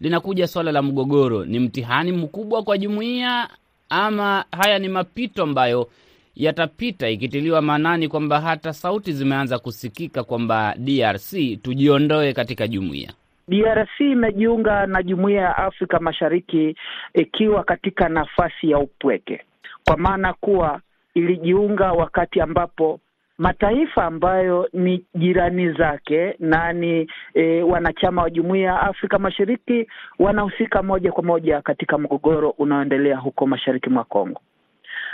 Linakuja 0.00 0.46
swala 0.46 0.72
la 0.72 0.82
mgogoro, 0.82 1.44
ni 1.44 1.58
mtihani 1.58 2.12
mkubwa 2.12 2.62
kwa 2.62 2.78
jumuiya 2.78 3.48
ama 3.90 4.44
haya 4.52 4.78
ni 4.78 4.88
mapito 4.88 5.42
ambayo 5.42 5.88
yatapita, 6.36 7.08
ikitiliwa 7.08 7.62
maanani 7.62 8.08
kwamba 8.08 8.40
hata 8.40 8.72
sauti 8.72 9.12
zimeanza 9.12 9.58
kusikika 9.58 10.24
kwamba 10.24 10.74
DRC 10.78 11.32
tujiondoe 11.62 12.32
katika 12.32 12.68
jumuiya. 12.68 13.12
DRC 13.48 14.00
imejiunga 14.00 14.86
na 14.86 15.02
jumuiya 15.02 15.42
ya 15.42 15.56
Afrika 15.56 16.00
Mashariki 16.00 16.76
ikiwa 17.14 17.64
katika 17.64 18.08
nafasi 18.08 18.70
ya 18.70 18.78
upweke, 18.78 19.40
kwa 19.84 19.96
maana 19.96 20.32
kuwa 20.32 20.80
ilijiunga 21.14 21.92
wakati 21.92 22.40
ambapo 22.40 23.00
mataifa 23.38 24.04
ambayo 24.04 24.68
ni 24.72 25.04
jirani 25.14 25.72
zake 25.72 26.36
na 26.38 26.72
ni 26.72 27.10
e, 27.34 27.62
wanachama 27.62 28.22
wa 28.22 28.30
jumuiya 28.30 28.66
ya 28.72 28.80
Afrika 28.80 29.18
Mashariki 29.18 29.88
wanahusika 30.18 30.82
moja 30.82 31.12
kwa 31.12 31.22
moja 31.22 31.62
katika 31.62 31.98
mgogoro 31.98 32.50
unaoendelea 32.50 33.16
huko 33.16 33.46
mashariki 33.46 33.90
mwa 33.90 34.04
Kongo, 34.04 34.40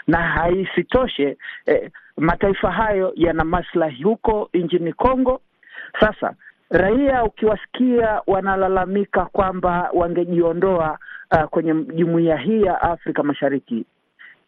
na 0.07 0.19
haisitoshe 0.19 1.37
e, 1.67 1.91
mataifa 2.17 2.71
hayo 2.73 3.13
yana 3.17 3.45
maslahi 3.45 4.03
huko 4.03 4.51
nchini 4.55 4.93
Kongo. 4.93 5.41
Sasa 6.01 6.35
raia 6.71 7.25
ukiwasikia 7.25 8.23
wanalalamika 8.27 9.25
kwamba 9.25 9.91
wangejiondoa 9.95 10.99
uh, 11.33 11.45
kwenye 11.45 11.75
jumuiya 11.75 12.37
hii 12.37 12.63
ya 12.63 12.81
Afrika 12.83 13.23
Mashariki 13.23 13.85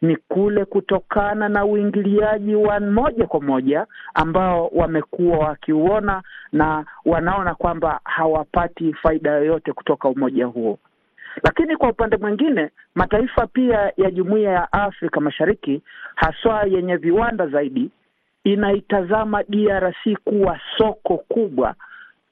ni 0.03 0.15
kule 0.15 0.65
kutokana 0.65 1.49
na 1.49 1.65
uingiliaji 1.65 2.55
wa 2.55 2.79
moja 2.79 3.27
kwa 3.27 3.41
moja 3.41 3.85
ambao 4.13 4.67
wamekuwa 4.67 5.37
wakiuona 5.37 6.21
na 6.51 6.85
wanaona 7.05 7.55
kwamba 7.55 7.99
hawapati 8.03 8.93
faida 8.93 9.31
yoyote 9.31 9.73
kutoka 9.73 10.09
umoja 10.09 10.45
huo. 10.45 10.79
Lakini 11.43 11.75
kwa 11.77 11.89
upande 11.89 12.17
mwingine, 12.17 12.69
mataifa 12.95 13.47
pia 13.47 13.91
ya 13.97 14.11
jumuiya 14.11 14.51
ya 14.51 14.73
Afrika 14.73 15.19
Mashariki 15.21 15.81
haswa 16.15 16.63
yenye 16.63 16.95
viwanda 16.95 17.47
zaidi 17.47 17.91
inaitazama 18.43 19.43
DRC 19.43 20.17
kuwa 20.23 20.59
soko 20.77 21.17
kubwa 21.17 21.75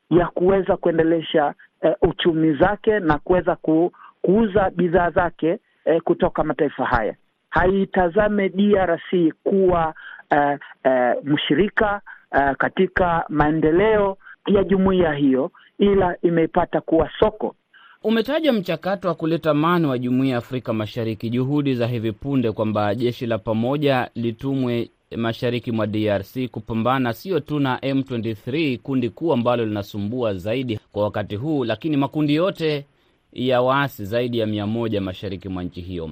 ya 0.10 0.28
kuweza 0.28 0.78
kuendelesha 0.78 1.54
eh, 1.82 1.96
uchumi 2.02 2.54
zake 2.54 3.00
na 3.00 3.18
kuweza 3.20 3.56
ku, 3.56 3.92
kuuza 4.22 4.70
bidhaa 4.70 5.10
zake 5.10 5.60
eh, 5.86 6.02
kutoka 6.02 6.44
mataifa 6.44 6.86
haya 6.86 7.16
haitazame 7.52 8.50
DRC 8.50 9.34
kuwa 9.44 9.94
uh, 10.32 10.54
uh, 10.86 11.26
mshirika 11.34 12.02
uh, 12.32 12.52
katika 12.58 13.26
maendeleo 13.30 14.18
ya 14.48 14.64
jumuiya 14.64 15.14
hiyo, 15.14 15.52
ila 15.80 16.16
imeipata 16.22 16.82
kuwa 16.82 17.10
soko. 17.20 17.56
Umetaja 18.04 18.54
mchakato 18.54 19.08
wa 19.08 19.16
kuleta 19.16 19.52
amani 19.52 19.88
wa 19.88 19.98
jumuiya 19.98 20.32
ya 20.32 20.38
Afrika 20.38 20.74
Mashariki, 20.74 21.30
juhudi 21.30 21.76
za 21.76 21.88
hivi 21.88 22.12
punde 22.12 22.52
kwamba 22.52 22.96
jeshi 22.96 23.26
la 23.26 23.38
pamoja 23.38 24.10
litumwe 24.16 24.90
mashariki 25.18 25.72
mwa 25.72 25.88
DRC 25.88 26.48
kupambana 26.52 27.14
sio 27.14 27.40
tu 27.40 27.60
na 27.60 27.78
M23, 27.78 28.78
kundi 28.78 29.10
kuu 29.10 29.34
ambalo 29.34 29.66
linasumbua 29.66 30.34
zaidi 30.34 30.80
kwa 30.92 31.04
wakati 31.04 31.36
huu, 31.36 31.64
lakini 31.66 31.98
makundi 31.98 32.36
yote 32.36 32.86
ya 33.34 33.62
waasi 33.62 34.06
zaidi 34.06 34.40
ya 34.40 34.46
mia 34.48 34.68
moja 34.68 35.02
mashariki 35.02 35.50
mwa 35.50 35.64
nchi 35.64 35.82
hiyo. 35.82 36.10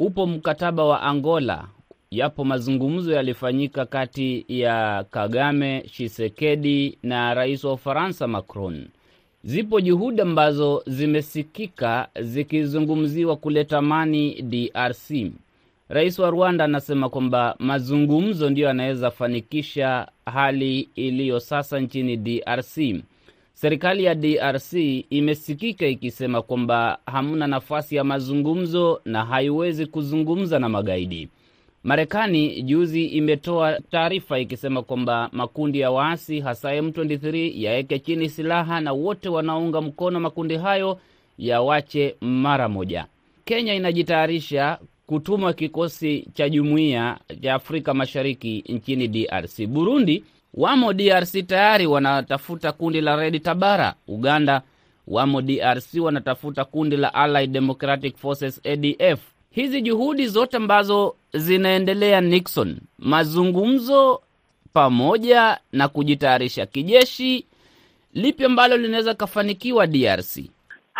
Upo 0.00 0.26
mkataba 0.26 0.84
wa 0.84 1.02
Angola, 1.02 1.68
yapo 2.10 2.44
mazungumzo 2.44 3.12
yalifanyika 3.12 3.86
kati 3.86 4.44
ya 4.48 5.04
Kagame, 5.10 5.80
Tshisekedi 5.80 6.98
na 7.02 7.34
rais 7.34 7.64
wa 7.64 7.72
Ufaransa 7.72 8.26
Macron. 8.26 8.86
Zipo 9.44 9.80
juhudi 9.80 10.20
ambazo 10.20 10.82
zimesikika 10.86 12.08
zikizungumziwa 12.20 13.36
kuleta 13.36 13.78
amani 13.78 14.42
DRC. 14.42 15.10
Rais 15.88 16.18
wa 16.18 16.30
Rwanda 16.30 16.64
anasema 16.64 17.08
kwamba 17.08 17.56
mazungumzo 17.58 18.50
ndiyo 18.50 18.68
yanaweza 18.68 19.10
fanikisha 19.10 20.08
hali 20.26 20.88
iliyo 20.94 21.40
sasa 21.40 21.80
nchini 21.80 22.16
DRC. 22.16 22.78
Serikali 23.60 24.04
ya 24.04 24.14
DRC 24.14 24.72
imesikika 25.10 25.86
ikisema 25.86 26.42
kwamba 26.42 26.98
hamna 27.06 27.46
nafasi 27.46 27.96
ya 27.96 28.04
mazungumzo 28.04 29.00
na 29.04 29.24
haiwezi 29.24 29.86
kuzungumza 29.86 30.58
na 30.58 30.68
magaidi. 30.68 31.28
Marekani 31.84 32.62
juzi 32.62 33.04
imetoa 33.04 33.80
taarifa 33.90 34.38
ikisema 34.38 34.82
kwamba 34.82 35.28
makundi 35.32 35.80
ya 35.80 35.90
waasi 35.90 36.40
hasa 36.40 36.80
M23 36.80 37.52
yaweke 37.62 37.98
chini 37.98 38.28
silaha 38.28 38.80
na 38.80 38.92
wote 38.92 39.28
wanaounga 39.28 39.80
mkono 39.80 40.20
makundi 40.20 40.56
hayo 40.56 40.98
yawache 41.38 42.16
mara 42.20 42.68
moja. 42.68 43.06
Kenya 43.44 43.74
inajitayarisha 43.74 44.78
kutuma 45.06 45.52
kikosi 45.52 46.26
cha 46.34 46.48
jumuiya 46.48 47.18
ya 47.42 47.54
Afrika 47.54 47.94
Mashariki 47.94 48.64
nchini 48.68 49.08
DRC. 49.08 49.66
Burundi 49.66 50.24
wamo 50.54 50.92
DRC 50.92 51.46
tayari 51.46 51.86
wanatafuta 51.86 52.72
kundi 52.72 53.00
la 53.00 53.16
Red 53.16 53.42
Tabara. 53.42 53.94
Uganda 54.08 54.62
wamo 55.06 55.42
DRC 55.42 55.94
wanatafuta 56.00 56.64
kundi 56.64 56.96
la 56.96 57.14
Allied 57.14 57.50
Democratic 57.52 58.16
Forces 58.16 58.60
ADF. 58.66 59.20
Hizi 59.50 59.80
juhudi 59.82 60.26
zote 60.26 60.56
ambazo 60.56 61.14
zinaendelea, 61.34 62.20
Nixon, 62.20 62.78
mazungumzo 62.98 64.22
pamoja 64.72 65.58
na 65.72 65.88
kujitayarisha 65.88 66.66
kijeshi, 66.66 67.46
lipi 68.14 68.44
ambalo 68.44 68.76
linaweza 68.76 69.14
kafanikiwa 69.14 69.86
DRC? 69.86 70.38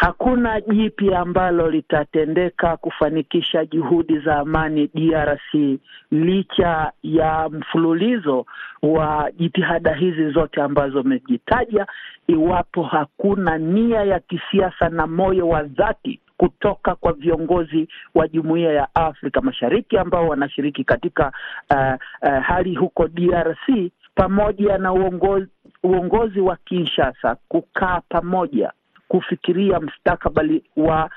Hakuna 0.00 0.60
jipya 0.60 1.18
ambalo 1.20 1.70
litatendeka 1.70 2.76
kufanikisha 2.76 3.64
juhudi 3.64 4.18
za 4.18 4.36
amani 4.38 4.90
DRC 4.94 5.78
licha 6.10 6.92
ya 7.02 7.48
mfululizo 7.48 8.46
wa 8.82 9.30
jitihada 9.38 9.94
hizi 9.94 10.30
zote 10.30 10.62
ambazo 10.62 11.00
umejitaja, 11.00 11.86
iwapo 12.26 12.82
hakuna 12.82 13.58
nia 13.58 14.04
ya 14.04 14.20
kisiasa 14.20 14.88
na 14.88 15.06
moyo 15.06 15.48
wa 15.48 15.62
dhati 15.62 16.20
kutoka 16.36 16.94
kwa 16.94 17.12
viongozi 17.12 17.88
wa 18.14 18.28
Jumuiya 18.28 18.72
ya 18.72 18.94
Afrika 18.94 19.40
Mashariki 19.40 19.98
ambao 19.98 20.28
wanashiriki 20.28 20.84
katika 20.84 21.32
uh, 21.70 21.94
uh, 22.28 22.42
hali 22.42 22.74
huko 22.74 23.08
DRC 23.08 23.90
pamoja 24.14 24.78
na 24.78 24.92
uongozi, 24.92 25.46
uongozi 25.82 26.40
wa 26.40 26.56
Kinshasa 26.56 27.36
kukaa 27.48 28.00
pamoja 28.08 28.72
kufikiria 29.08 29.80
mustakabali 29.80 30.64
wa 30.76 31.10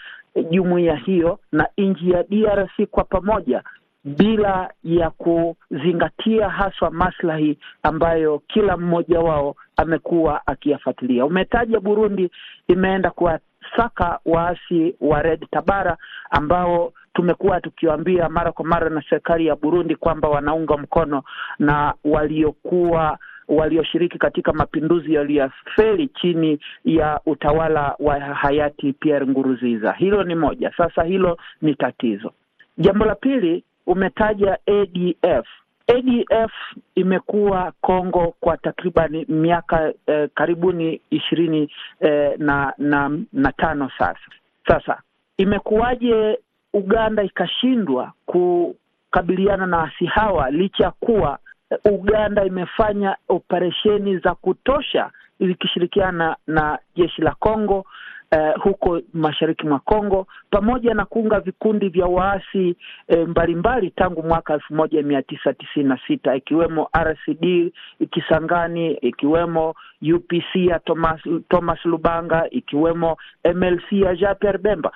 jumuiya 0.51 0.95
hiyo 0.95 1.39
na 1.51 1.67
nchi 1.77 2.11
ya 2.11 2.23
DRC 2.23 2.85
kwa 2.91 3.03
pamoja 3.03 3.63
bila 4.03 4.73
ya 4.83 5.09
kuzingatia 5.09 6.49
haswa 6.49 6.91
maslahi 6.91 7.57
ambayo 7.83 8.39
kila 8.47 8.77
mmoja 8.77 9.19
wao 9.19 9.55
amekuwa 9.77 10.47
akiyafuatilia. 10.47 11.25
Umetaja 11.25 11.79
Burundi 11.79 12.29
imeenda 12.67 13.11
kuwasaka 13.11 14.19
waasi 14.25 14.95
wa 15.01 15.21
Red 15.21 15.47
Tabara 15.51 15.97
ambao 16.29 16.93
tumekuwa 17.13 17.61
tukiwaambia 17.61 18.29
mara 18.29 18.51
kwa 18.51 18.65
mara 18.65 18.89
na 18.89 19.03
serikali 19.09 19.45
ya 19.47 19.55
Burundi 19.55 19.95
kwamba 19.95 20.29
wanaunga 20.29 20.77
mkono 20.77 21.23
na 21.59 21.93
waliokuwa 22.03 23.17
walioshiriki 23.51 24.17
katika 24.17 24.53
mapinduzi 24.53 25.13
yaliyofeli 25.13 26.07
chini 26.07 26.59
ya 26.85 27.19
utawala 27.25 27.95
wa 27.99 28.19
hayati 28.19 28.93
Pierre 28.93 29.27
Nguruziza. 29.27 29.91
Hilo 29.91 30.23
ni 30.23 30.35
moja. 30.35 30.71
Sasa 30.77 31.03
hilo 31.03 31.37
ni 31.61 31.75
tatizo. 31.75 32.33
Jambo 32.77 33.05
la 33.05 33.15
pili, 33.15 33.63
umetaja 33.87 34.57
ADF. 34.67 35.47
ADF 35.87 36.51
imekuwa 36.95 37.73
Kongo 37.81 38.33
kwa 38.39 38.57
takriban 38.57 39.25
miaka 39.29 39.93
eh, 40.07 40.29
karibuni 40.35 41.01
ishirini 41.09 41.71
eh, 41.99 42.31
na, 42.37 42.73
na 42.77 43.19
na 43.33 43.51
tano 43.51 43.91
sasa. 43.97 44.19
Sasa 44.67 45.01
imekuwaje 45.37 46.39
Uganda 46.73 47.23
ikashindwa 47.23 48.11
kukabiliana 48.25 49.65
na 49.67 49.77
waasi 49.77 50.05
hawa 50.05 50.51
licha 50.51 50.83
ya 50.83 50.91
kuwa 50.91 51.39
Uganda 51.85 52.45
imefanya 52.45 53.15
operesheni 53.29 54.17
za 54.17 54.35
kutosha 54.35 55.11
ikishirikiana 55.39 56.35
na 56.47 56.79
jeshi 56.95 57.21
la 57.21 57.35
Kongo 57.39 57.85
uh, 58.31 58.63
huko 58.63 59.01
mashariki 59.13 59.67
mwa 59.67 59.79
Kongo 59.79 60.27
pamoja 60.49 60.93
na 60.93 61.05
kuunga 61.05 61.39
vikundi 61.39 61.89
vya 61.89 62.05
waasi 62.05 62.75
eh, 63.07 63.27
mbalimbali 63.27 63.89
tangu 63.91 64.23
mwaka 64.23 64.53
elfu 64.53 64.73
moja 64.75 65.03
mia 65.03 65.21
tisa 65.21 65.53
tisini 65.53 65.89
na 65.89 65.99
sita 66.07 66.35
ikiwemo 66.35 66.89
RCD 66.97 67.73
Kisangani, 68.11 68.91
ikiwemo 68.93 69.75
UPC 70.15 70.55
ya 70.55 70.79
Thomas, 70.79 71.21
Thomas 71.49 71.85
Lubanga, 71.85 72.49
ikiwemo 72.49 73.17
MLC 73.55 73.91
ya 73.91 74.15
Jean 74.15 74.35
Pierre 74.35 74.57
Bemba. 74.57 74.91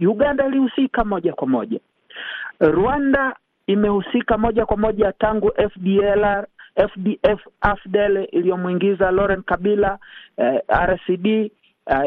Uganda 0.00 0.46
ilihusika 0.46 1.04
moja 1.04 1.32
kwa 1.32 1.48
moja. 1.48 1.80
Rwanda 2.60 3.36
imehusika 3.72 4.38
moja 4.38 4.66
kwa 4.66 4.76
moja 4.76 5.12
tangu 5.12 5.52
FDLR, 5.70 6.46
FDF 6.76 7.46
AFDL 7.60 8.26
iliyomwingiza 8.32 9.10
Laurent 9.10 9.44
Kabila 9.44 9.98
eh, 10.36 10.60
RCD 10.86 11.26
eh, 11.26 11.50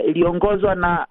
iliongozwa 0.06 0.76
na 0.76 1.08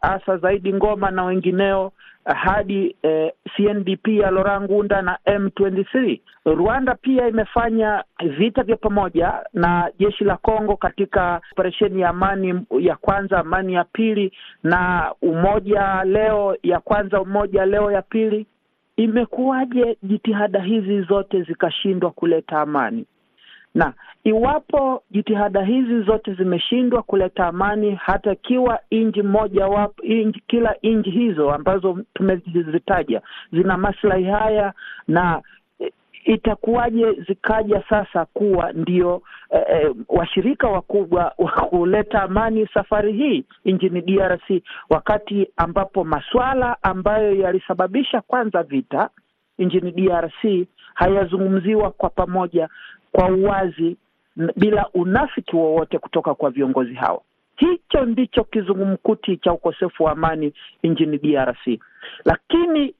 Asa 0.00 0.36
Zaidi 0.36 0.72
Ngoma 0.74 1.10
na 1.10 1.24
wengineo 1.24 1.92
uh, 2.26 2.32
hadi 2.36 2.96
eh, 3.02 3.32
CNDP 3.56 4.08
ya 4.08 4.30
Laurent 4.30 4.62
Ngunda 4.62 5.02
na 5.02 5.18
M23. 5.26 6.20
Rwanda 6.44 6.94
pia 6.94 7.28
imefanya 7.28 8.04
vita 8.38 8.62
vya 8.62 8.76
pamoja 8.76 9.32
na 9.52 9.90
jeshi 9.98 10.24
la 10.24 10.36
Kongo 10.36 10.76
katika 10.76 11.40
operesheni 11.52 12.00
ya 12.00 12.08
amani 12.08 12.60
ya 12.80 12.96
kwanza, 12.96 13.38
amani 13.38 13.74
ya 13.74 13.84
pili, 13.84 14.32
na 14.62 15.12
umoja 15.22 16.04
leo 16.04 16.56
ya 16.62 16.80
kwanza, 16.80 17.20
umoja 17.20 17.66
leo 17.66 17.90
ya 17.90 18.02
pili. 18.02 18.46
Imekuwaje 19.00 19.96
jitihada 20.02 20.62
hizi 20.62 21.02
zote 21.02 21.42
zikashindwa 21.42 22.10
kuleta 22.10 22.60
amani? 22.60 23.04
Na 23.74 23.92
iwapo 24.24 25.02
jitihada 25.10 25.62
hizi 25.64 26.02
zote 26.02 26.34
zimeshindwa 26.34 27.02
kuleta 27.02 27.46
amani, 27.46 27.94
hata 27.94 28.32
ikiwa 28.32 28.78
nchi 28.90 29.22
moja 29.22 29.66
wapo, 29.66 30.02
inji, 30.02 30.42
kila 30.46 30.74
nchi 30.82 31.10
hizo 31.10 31.50
ambazo 31.50 31.98
tumezitaja 32.14 33.22
zina 33.52 33.76
maslahi 33.76 34.24
haya, 34.24 34.72
na 35.08 35.42
itakuwaje 36.34 37.12
zikaja 37.28 37.82
sasa 37.88 38.24
kuwa 38.24 38.72
ndio 38.72 39.22
eh, 39.50 39.62
eh, 39.68 39.94
washirika 40.08 40.68
wakubwa 40.68 41.32
wa 41.38 41.50
kuleta 41.52 42.22
amani 42.22 42.66
safari 42.74 43.12
hii 43.12 43.44
nchini 43.64 44.00
DRC, 44.00 44.62
wakati 44.90 45.48
ambapo 45.56 46.04
masuala 46.04 46.76
ambayo 46.82 47.34
yalisababisha 47.34 48.20
kwanza 48.20 48.62
vita 48.62 49.10
nchini 49.58 49.92
DRC 49.92 50.66
hayazungumziwa 50.94 51.90
kwa 51.90 52.10
pamoja 52.10 52.68
kwa 53.12 53.28
uwazi 53.30 53.96
bila 54.56 54.88
unafiki 54.94 55.56
wowote 55.56 55.98
kutoka 55.98 56.34
kwa 56.34 56.50
viongozi 56.50 56.94
hawa. 56.94 57.20
Hicho 57.56 58.04
ndicho 58.04 58.44
kizungumkuti 58.44 59.36
cha 59.36 59.52
ukosefu 59.52 60.04
wa 60.04 60.12
amani 60.12 60.52
nchini 60.84 61.18
DRC, 61.18 61.80
lakini 62.24 62.94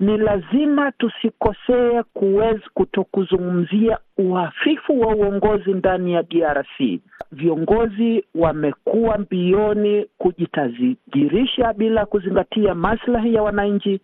ni 0.00 0.18
lazima 0.18 0.92
tusikosee 0.92 2.02
kuweza 2.14 2.62
kutokuzungumzia 2.74 3.98
uhafifu 4.18 5.00
wa 5.00 5.14
uongozi 5.16 5.72
ndani 5.72 6.12
ya 6.12 6.22
DRC. 6.22 7.00
Viongozi 7.32 8.24
wamekuwa 8.34 9.18
mbioni 9.18 10.06
kujitajirisha 10.18 11.72
bila 11.72 12.06
kuzingatia 12.06 12.74
maslahi 12.74 13.34
ya 13.34 13.42
wananchi, 13.42 14.00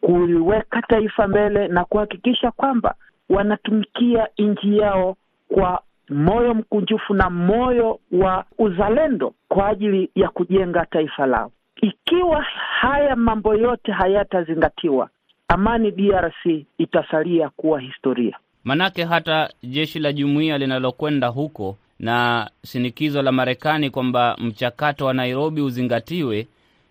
kuliweka 0.00 0.82
taifa 0.82 1.28
mbele 1.28 1.68
na 1.68 1.84
kuhakikisha 1.84 2.50
kwamba 2.50 2.94
wanatumikia 3.30 4.28
nchi 4.38 4.78
yao 4.78 5.16
kwa 5.48 5.80
moyo 6.10 6.54
mkunjufu 6.54 7.14
na 7.14 7.30
moyo 7.30 7.98
wa 8.12 8.44
uzalendo 8.58 9.32
kwa 9.48 9.68
ajili 9.68 10.10
ya 10.14 10.28
kujenga 10.28 10.86
taifa 10.86 11.26
lao. 11.26 11.52
Ikiwa 11.82 12.42
haya 12.80 13.16
mambo 13.16 13.54
yote 13.54 13.92
hayatazingatiwa, 13.92 15.08
amani 15.48 15.90
DRC 15.90 16.64
itasalia 16.78 17.48
kuwa 17.48 17.80
historia. 17.80 18.38
Manake 18.64 19.04
hata 19.04 19.50
jeshi 19.62 19.98
la 19.98 20.12
jumuiya 20.12 20.58
linalokwenda 20.58 21.28
huko 21.28 21.76
na 21.98 22.50
shinikizo 22.64 23.22
la 23.22 23.32
Marekani 23.32 23.90
kwamba 23.90 24.36
mchakato 24.40 25.06
wa 25.06 25.14
Nairobi 25.14 25.60
uzingatiwe 25.60 26.46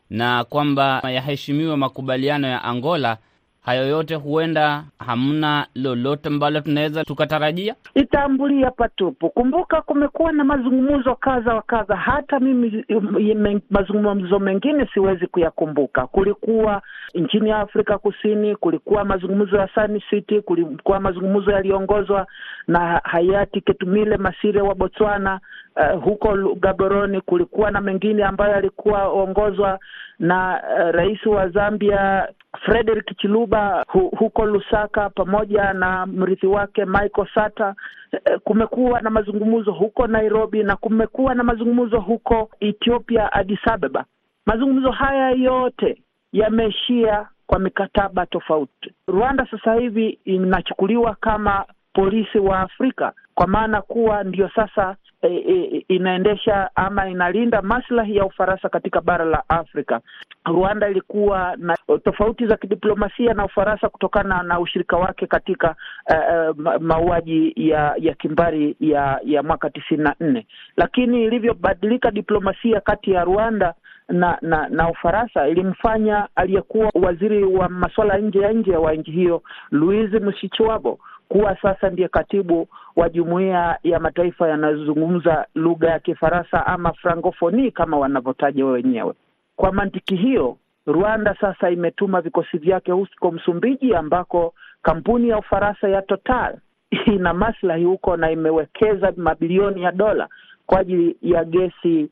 na 0.10 0.44
kwamba 0.44 1.02
yaheshimiwe 1.12 1.76
makubaliano 1.76 2.48
ya 2.48 2.64
Angola, 2.64 3.18
hayo 3.66 3.88
yote 3.88 4.16
huenda 4.16 4.84
hamna 5.00 5.68
lolote 5.76 6.30
ambalo 6.30 6.62
tunaweza 6.62 7.04
tukatarajia. 7.04 7.76
Itambulia 7.96 8.72
patupu. 8.72 9.30
Kumbuka, 9.30 9.82
kumekuwa 9.82 10.32
na 10.32 10.44
mazungumzo 10.44 11.16
kadha 11.16 11.54
wa 11.56 11.62
kadha, 11.62 11.96
hata 11.96 12.40
mimi 12.40 12.86
um, 12.90 13.60
mazungumzo 13.70 14.40
mengine 14.40 14.88
siwezi 14.94 15.28
kuyakumbuka. 15.28 16.08
Kulikuwa 16.08 16.82
nchini 17.16 17.52
Afrika 17.52 17.98
Kusini, 17.98 18.56
kulikuwa 18.56 19.06
mazungumzo 19.06 19.58
ya 19.58 19.70
Sun 19.76 20.02
City, 20.10 20.42
kulikuwa 20.42 21.00
mazungumzo 21.00 21.52
yaliyoongozwa 21.52 22.28
na 22.68 23.02
hayati 23.04 23.62
Ketumile 23.62 24.18
Masire 24.18 24.62
wa 24.62 24.76
Botswana. 24.76 25.40
Uh, 25.76 26.04
huko 26.04 26.56
Gaborone 26.56 27.22
kulikuwa 27.22 27.72
na 27.72 27.82
mengine 27.82 28.24
ambayo 28.24 28.52
yalikuwa 28.52 29.08
ongozwa 29.08 29.80
na 30.20 30.62
uh, 30.76 30.90
rais 30.96 31.26
wa 31.26 31.50
Zambia 31.50 32.28
Frederick 32.66 33.18
Chiluba 33.18 33.86
hu, 33.88 34.00
huko 34.18 34.46
Lusaka 34.46 35.10
pamoja 35.10 35.74
na 35.74 36.06
mrithi 36.06 36.48
wake 36.48 36.86
Michael 36.86 37.28
Sata. 37.36 37.76
Uh, 38.14 38.38
kumekuwa 38.44 39.02
na 39.02 39.10
mazungumzo 39.10 39.72
huko 39.72 40.08
Nairobi 40.08 40.64
na 40.64 40.76
kumekuwa 40.76 41.36
na 41.36 41.44
mazungumzo 41.44 42.00
huko 42.00 42.50
Ethiopia 42.60 43.34
Addis 43.34 43.60
Ababa. 43.68 44.06
Mazungumzo 44.46 44.92
haya 44.92 45.30
yote 45.32 46.02
yameishia 46.32 47.28
kwa 47.48 47.60
mikataba 47.60 48.26
tofauti. 48.26 48.94
Rwanda 49.08 49.48
sasa 49.52 49.74
hivi 49.74 50.20
inachukuliwa 50.26 51.16
kama 51.22 51.66
polisi 51.96 52.40
wa 52.40 52.60
Afrika 52.60 53.14
kwa 53.36 53.48
maana 53.48 53.82
kuwa 53.82 54.24
ndiyo 54.24 54.50
sasa 54.56 54.96
e, 55.22 55.28
e, 55.28 55.86
inaendesha 55.88 56.70
ama 56.76 57.10
inalinda 57.10 57.62
maslahi 57.62 58.16
ya 58.16 58.26
Ufaransa 58.26 58.70
katika 58.70 59.02
bara 59.02 59.26
la 59.26 59.44
Afrika. 59.50 60.02
Rwanda 60.46 60.90
ilikuwa 60.90 61.56
na 61.58 61.78
tofauti 62.04 62.48
za 62.48 62.58
kidiplomasia 62.58 63.34
na 63.34 63.46
Ufaransa 63.46 63.90
kutokana 63.90 64.44
na 64.44 64.60
ushirika 64.60 64.98
wake 64.98 65.28
katika 65.28 65.76
uh, 66.10 66.58
mauaji 66.82 67.54
ya 67.56 67.96
ya 67.98 68.14
kimbari 68.14 68.76
ya 68.80 69.20
ya 69.24 69.44
mwaka 69.44 69.70
tisini 69.70 70.04
na 70.04 70.16
nne, 70.20 70.48
lakini 70.78 71.24
ilivyobadilika 71.26 72.12
diplomasia 72.12 72.82
kati 72.82 73.12
ya 73.12 73.24
Rwanda 73.24 73.74
na 74.10 74.38
na 74.42 74.68
na 74.70 74.90
Ufaransa 74.90 75.48
ilimfanya 75.48 76.28
aliyekuwa 76.36 76.92
waziri 76.94 77.44
wa 77.44 77.70
masuala 77.70 78.14
ya 78.14 78.20
nje 78.20 78.40
ya 78.40 78.52
nje 78.54 78.78
wa 78.78 78.94
nchi 78.94 79.12
hiyo 79.12 79.42
Louise 79.72 80.20
Mushikiwabo 80.20 81.00
kuwa 81.30 81.58
sasa 81.62 81.90
ndiye 81.90 82.08
katibu 82.08 82.68
wa 82.96 83.10
jumuiya 83.10 83.80
ya 83.84 84.00
mataifa 84.00 84.50
yanayozungumza 84.50 85.46
lugha 85.56 85.90
ya 85.90 86.00
Kifaransa 86.00 86.66
ama 86.68 86.94
Francophonie 86.94 87.72
kama 87.72 87.98
wanavyotaja 87.98 88.66
wenyewe. 88.66 89.14
Kwa 89.56 89.72
mantiki 89.72 90.16
hiyo, 90.16 90.58
Rwanda 90.88 91.36
sasa 91.42 91.70
imetuma 91.70 92.22
vikosi 92.22 92.58
vyake 92.58 92.92
huko 92.92 93.32
Msumbiji, 93.32 93.96
ambako 93.96 94.54
kampuni 94.82 95.30
ya 95.30 95.38
Ufaransa 95.38 95.90
ya 95.90 96.02
Total 96.02 96.58
ina 97.16 97.34
maslahi 97.34 97.84
huko 97.84 98.18
na 98.18 98.32
imewekeza 98.32 99.14
mabilioni 99.18 99.82
ya 99.84 99.92
dola 99.92 100.28
kwa 100.66 100.80
ajili 100.80 101.18
ya 101.22 101.44
gesi 101.46 102.10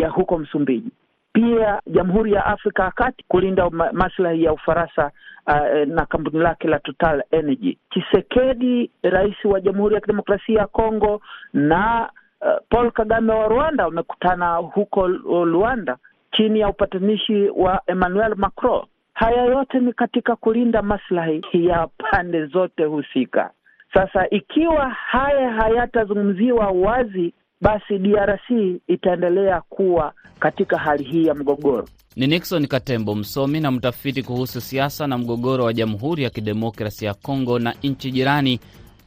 ya 0.00 0.08
huko 0.08 0.38
Msumbiji. 0.38 0.90
Pia 1.38 1.80
Jamhuri 1.86 2.32
ya 2.32 2.46
Afrika 2.46 2.82
ya 2.84 2.90
Kati 2.90 3.24
kulinda 3.28 3.70
maslahi 3.92 4.44
ya 4.44 4.52
Ufaransa 4.52 5.10
uh, 5.46 5.88
na 5.88 6.06
kampuni 6.06 6.38
lake 6.38 6.68
la 6.68 6.78
Total 6.78 7.22
Energy. 7.30 7.78
Chisekedi, 7.90 8.90
rais 9.02 9.44
wa 9.44 9.60
Jamhuri 9.60 9.94
ya 9.94 10.00
Kidemokrasia 10.00 10.58
ya 10.60 10.66
Kongo 10.66 11.20
na 11.52 12.10
uh, 12.40 12.48
Paul 12.70 12.90
Kagame 12.92 13.32
wa 13.32 13.48
Rwanda 13.48 13.84
wamekutana 13.84 14.54
huko 14.56 15.08
Luanda 15.08 15.96
chini 16.32 16.60
ya 16.60 16.68
upatanishi 16.68 17.48
wa 17.56 17.80
Emmanuel 17.86 18.34
Macron. 18.36 18.84
Haya 19.14 19.44
yote 19.44 19.80
ni 19.80 19.92
katika 19.92 20.36
kulinda 20.36 20.82
maslahi 20.82 21.42
ya 21.52 21.86
pande 21.86 22.46
zote 22.46 22.84
husika. 22.84 23.50
Sasa 23.94 24.30
ikiwa 24.30 24.88
haya 24.90 25.50
hayatazungumziwa 25.52 26.66
wazi 26.68 27.34
basi 27.60 27.98
DRC 27.98 28.50
itaendelea 28.88 29.60
kuwa 29.60 30.12
katika 30.40 30.78
hali 30.78 31.04
hii 31.04 31.24
ya 31.26 31.34
mgogoro. 31.34 31.88
Ni 32.16 32.26
Nixon 32.26 32.66
Katembo, 32.66 33.14
msomi 33.14 33.60
na 33.60 33.70
mtafiti 33.70 34.22
kuhusu 34.22 34.60
siasa 34.60 35.06
na 35.06 35.18
mgogoro 35.18 35.64
wa 35.64 35.72
Jamhuri 35.72 36.22
ya 36.22 36.30
Kidemokrasia 36.30 37.08
ya 37.08 37.14
Kongo 37.14 37.58
na 37.58 37.74
nchi 37.82 38.10
jirani, 38.10 38.60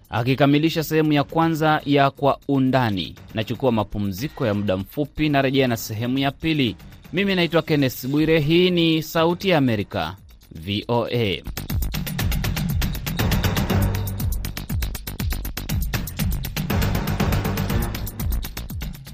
akikamilisha 0.09 0.83
sehemu 0.83 1.13
ya 1.13 1.23
kwanza 1.23 1.81
ya 1.85 2.11
Kwa 2.11 2.39
Undani. 2.47 3.15
Nachukua 3.33 3.71
mapumziko 3.71 4.45
ya 4.45 4.53
muda 4.53 4.77
mfupi, 4.77 5.29
na 5.29 5.41
rejea 5.41 5.67
na 5.67 5.77
sehemu 5.77 6.17
ya 6.19 6.31
pili. 6.31 6.75
Mimi 7.13 7.35
naitwa 7.35 7.61
Kenneth 7.61 8.07
Bwire. 8.07 8.39
Hii 8.39 8.69
ni 8.69 9.03
Sauti 9.03 9.49
ya 9.49 9.57
Amerika, 9.57 10.15
VOA. 10.55 11.41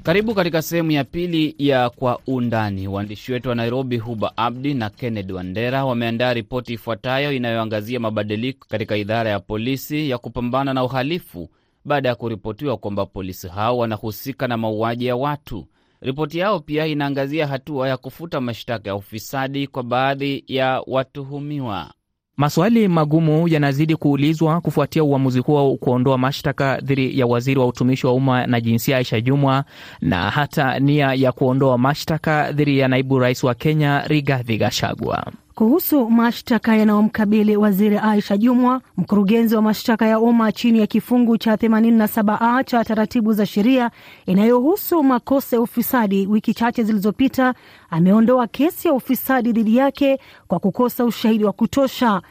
Karibu 0.08 0.34
katika 0.36 0.62
sehemu 0.62 0.91
ya 0.91 1.04
pili 1.04 1.56
ya 1.58 1.89
Kwa 1.89 2.20
Undani. 2.28 2.88
Waandishi 2.88 3.32
wetu 3.32 3.50
wa 3.50 3.56
Nairobi, 3.56 3.98
Huba 3.98 4.38
Abdi 4.38 4.74
na 4.74 4.89
Kennedy 4.89 5.34
Wandera, 5.34 5.86
wameandaa 5.86 6.34
ripoti 6.34 6.74
ifuatayo 6.74 7.32
inayoangazia 7.34 8.00
mabadiliko 8.00 8.65
katika 8.70 8.98
idara 8.98 9.30
ya 9.30 9.39
polisi 9.39 10.10
ya 10.10 10.17
kupambana 10.17 10.74
na 10.74 10.84
uhalifu 10.84 11.50
baada 11.86 12.10
ya 12.10 12.15
kuripotiwa 12.15 12.78
kwamba 12.78 13.06
polisi 13.06 13.48
hao 13.48 13.78
wanahusika 13.78 14.48
na 14.48 14.58
mauaji 14.58 15.06
ya 15.06 15.15
watu. 15.15 15.67
Ripoti 16.02 16.38
yao 16.39 16.60
pia 16.60 16.86
inaangazia 16.86 17.48
hatua 17.48 17.89
ya 17.89 17.98
kufuta 17.98 18.41
mashtaka 18.41 18.89
ya 18.89 18.96
ufisadi 18.96 19.67
kwa 19.67 19.84
baadhi 19.84 20.43
ya 20.48 20.84
watuhumiwa. 20.88 21.93
Maswali 22.38 22.88
magumu 22.88 23.47
yanazidi 23.47 23.95
kuulizwa 23.95 24.62
kufuatia 24.62 25.04
uamuzi 25.04 25.39
huo 25.39 25.76
kuondoa 25.76 26.17
mashtaka 26.17 26.80
dhidi 26.82 27.19
ya 27.19 27.26
waziri 27.28 27.60
wa 27.60 27.67
utumishi 27.67 28.08
wa 28.08 28.13
umma 28.13 28.47
na 28.47 28.62
jinsia 28.62 28.97
Aisha 28.97 29.21
Jumwa 29.21 29.63
na 30.02 30.30
hata 30.30 30.80
nia 30.80 31.13
ya 31.13 31.32
kuondoa 31.32 31.78
mashtaka 31.78 32.52
dhidi 32.52 32.80
ya 32.80 32.88
naibu 32.88 33.19
rais 33.19 33.43
wa 33.43 33.54
Kenya 33.56 34.04
Rigathi 34.08 34.58
Gachagua. 34.58 35.26
Kuhusu 35.58 36.10
mashtaka 36.10 36.76
yanayomkabili 36.76 37.58
waziri 37.58 37.98
Aisha 37.98 38.38
Jumwa, 38.38 38.82
mkurugenzi 38.98 39.56
wa 39.56 39.62
mashtaka 39.62 40.06
ya 40.08 40.20
umma 40.20 40.52
chini 40.52 40.80
ya 40.80 40.88
kifungu 40.88 41.38
cha 41.38 41.56
87a 41.56 42.63
cha 42.63 42.84
taratibu 42.84 43.34
za 43.34 43.46
sheria 43.46 43.91
inayohusu 44.26 45.04
makosa 45.04 45.56
ya 45.56 45.62
ufisadi, 45.62 46.28
wiki 46.28 46.54
chache 46.54 46.84
zilizopita 46.84 47.54
ameondoa 47.89 48.48
kesi 48.48 48.88
ya 48.88 48.93
ufisadi 48.93 49.52
dhidi 49.52 49.78
yake 49.78 50.20
kwa 50.48 50.60
kukosa 50.60 51.06
ushahidi 51.06 51.43
wa 51.46 51.52
kutosha. 51.54 52.22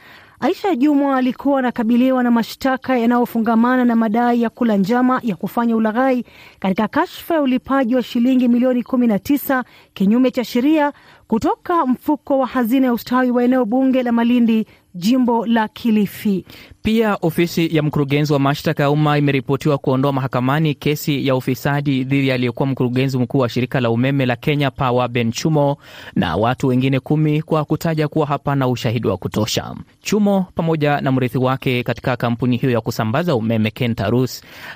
Aisha 0.40 0.74
Jumwa 0.74 1.16
alikuwa 1.16 1.58
anakabiliwa 1.58 2.22
na 2.22 2.30
mashtaka 2.30 2.98
yanayofungamana 2.98 3.84
na 3.84 3.96
madai 3.96 4.42
ya 4.42 4.50
kula 4.50 4.76
njama 4.76 5.20
ya 5.22 5.36
kufanya 5.36 5.76
ulaghai 5.76 6.24
katika 6.60 6.88
kashfa 6.88 7.34
ya 7.34 7.42
ulipaji 7.42 7.94
wa 7.96 8.02
shilingi 8.02 8.48
milioni 8.48 8.82
19 8.82 9.62
kinyume 9.94 10.30
cha 10.30 10.44
sheria 10.44 10.92
kutoka 11.28 11.86
mfuko 11.86 12.38
wa 12.38 12.46
hazina 12.46 12.86
ya 12.86 12.92
ustawi 12.92 13.30
wa 13.30 13.44
eneo 13.44 13.64
bunge 13.64 14.02
la 14.02 14.12
Malindi, 14.12 14.66
jimbo 14.94 15.46
la 15.46 15.68
Kilifi. 15.68 16.44
Pia 16.86 17.18
ofisi 17.22 17.76
ya 17.76 17.82
mkurugenzi 17.82 18.32
wa 18.32 18.38
mashtaka 18.38 18.82
ya 18.82 18.90
umma 18.90 19.18
imeripotiwa 19.18 19.78
kuondoa 19.78 20.12
mahakamani 20.12 20.74
kesi 20.74 21.26
ya 21.26 21.36
ufisadi 21.36 22.04
dhidi 22.04 22.32
aliyekuwa 22.32 22.66
mkurugenzi 22.68 23.18
mkuu 23.18 23.38
wa 23.38 23.48
shirika 23.48 23.80
la 23.80 23.90
umeme 23.90 24.26
la 24.26 24.36
Kenya 24.36 24.70
Power 24.70 25.08
Ben 25.08 25.32
Chumo 25.32 25.76
na 26.14 26.36
watu 26.36 26.66
wengine 26.66 27.00
kumi 27.00 27.42
kwa 27.42 27.64
kutaja 27.64 28.08
kuwa 28.08 28.26
hapana 28.26 28.68
ushahidi 28.68 29.08
wa 29.08 29.16
kutosha. 29.16 29.74
Chumo 30.02 30.46
pamoja 30.54 31.00
na 31.00 31.12
mrithi 31.12 31.38
wake 31.38 31.82
katika 31.82 32.16
kampuni 32.16 32.56
hiyo 32.56 32.72
ya 32.72 32.80
kusambaza 32.80 33.34
umeme 33.36 33.70
Ken 33.70 33.94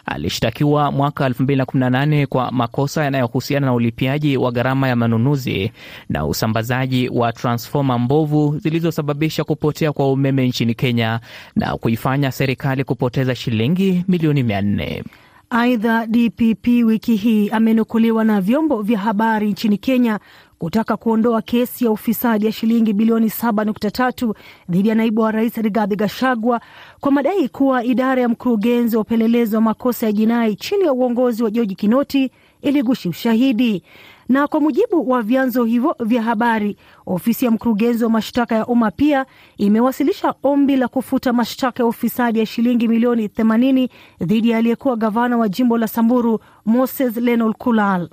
alishtakiwa 0.07 0.93
mwaka 0.93 1.29
2018 1.29 2.27
kwa 2.27 2.53
makosa 2.53 3.05
yanayohusiana 3.05 3.67
na 3.67 3.75
ulipiaji 3.75 4.37
wa 4.37 4.53
gharama 4.53 4.89
ya 4.89 4.97
manunuzi 4.97 5.73
na 6.09 6.27
usambazaji 6.27 7.09
wa 7.09 7.33
transfoma 7.33 7.99
mbovu 7.99 8.59
zilizosababisha 8.59 9.45
kupotea 9.45 9.93
kwa 9.93 10.13
umeme 10.13 10.49
nchini 10.49 10.75
Kenya 10.75 11.21
na 11.57 11.75
kuifanya 12.01 12.33
serikali 12.33 12.85
kupoteza 12.85 13.35
shilingi 13.35 14.05
milioni 14.09 14.43
mia 14.43 14.61
nne. 14.63 15.05
Aidha, 15.51 16.07
DPP 16.07 16.67
wiki 16.85 17.17
hii 17.17 17.49
amenukuliwa 17.51 18.25
na 18.25 18.41
vyombo 18.41 18.83
vya 18.83 18.99
habari 18.99 19.51
nchini 19.51 19.79
Kenya 19.79 20.19
kutaka 20.59 20.97
kuondoa 20.97 21.43
kesi 21.43 21.85
ya 21.85 21.91
ufisadi 21.91 22.47
ya 22.47 22.53
shilingi 22.53 22.93
bilioni 22.93 23.27
7.3 23.27 24.35
dhidi 24.69 24.89
ya 24.89 24.95
naibu 24.95 25.21
wa 25.21 25.31
rais 25.33 25.57
Rigathi 25.57 25.97
Gachagua 25.97 26.61
kwa 27.01 27.13
madai 27.13 27.49
kuwa 27.49 27.85
idara 27.85 28.23
ya 28.23 28.29
mkurugenzi 28.29 28.97
wa 28.97 29.03
upelelezi 29.03 29.55
wa 29.55 29.61
makosa 29.61 30.07
ya 30.07 30.13
jinai 30.13 30.57
chini 30.57 30.85
ya 30.85 30.93
uongozi 30.93 31.43
wa 31.43 31.51
George 31.51 31.75
Kinoti 31.75 32.31
iligushi 32.63 33.09
ushahidi. 33.09 33.83
Na 34.31 34.49
kwa 34.49 34.61
mujibu 34.61 35.11
wa 35.11 35.23
vyanzo 35.23 35.65
hivyo 35.65 35.97
vya 36.01 36.23
habari, 36.23 36.77
ofisi 37.07 37.45
ya 37.45 37.51
mkurugenzi 37.51 38.05
wa 38.05 38.11
mashtaka 38.11 38.55
ya 38.55 38.67
umma 38.67 38.91
pia 38.91 39.27
imewasilisha 39.57 40.35
ombi 40.43 40.77
la 40.77 40.89
kufuta 40.89 41.33
mashtaka 41.33 41.83
ya 41.83 41.87
ufisadi 41.87 42.39
ya 42.39 42.47
shilingi 42.47 42.89
milioni 42.89 43.27
80 43.27 43.89
dhidi 44.21 44.51
ya 44.51 44.59
aliyekuwa 44.59 44.97
gavana 44.97 45.37
wa 45.37 45.49
jimbo 45.49 45.79
la 45.79 45.89
Samburu 45.89 46.39
Moses 46.67 47.17
Lenol 47.17 47.55
Kulal. 47.55 48.09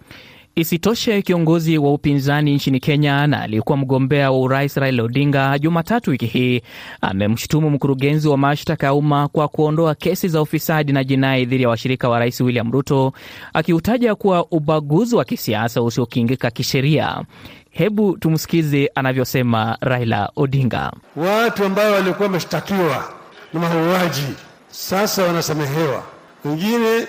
Isitoshe, 0.57 1.21
kiongozi 1.21 1.77
wa 1.77 1.93
upinzani 1.93 2.53
nchini 2.55 2.79
Kenya 2.79 3.27
na 3.27 3.41
aliyekuwa 3.41 3.77
mgombea 3.77 4.31
wa 4.31 4.39
urais 4.39 4.75
Raila 4.77 5.03
Odinga 5.03 5.59
Jumatatu 5.59 6.09
wiki 6.11 6.25
hii 6.25 6.61
amemshutumu 7.01 7.69
mkurugenzi 7.69 8.27
wa 8.27 8.37
mashtaka 8.37 8.87
ya 8.87 8.93
umma 8.93 9.27
kwa 9.27 9.47
kuondoa 9.47 9.95
kesi 9.95 10.27
za 10.27 10.41
ufisadi 10.41 10.91
na 10.93 11.03
jinai 11.03 11.45
dhidi 11.45 11.63
ya 11.63 11.69
washirika 11.69 12.09
wa 12.09 12.19
rais 12.19 12.41
William 12.41 12.71
Ruto, 12.71 13.13
akiutaja 13.53 14.15
kuwa 14.15 14.45
ubaguzi 14.51 15.15
wa 15.15 15.25
kisiasa 15.25 15.81
usiokingika 15.81 16.51
kisheria. 16.51 17.21
Hebu 17.69 18.17
tumsikize 18.17 18.91
anavyosema 18.95 19.77
Raila 19.81 20.29
Odinga. 20.35 20.91
Watu 21.15 21.65
ambao 21.65 21.91
walikuwa 21.91 22.27
wameshtakiwa 22.27 23.13
na 23.53 23.59
mauaji 23.59 24.27
sasa 24.69 25.23
wanasamehewa, 25.23 26.03
wengine 26.45 27.07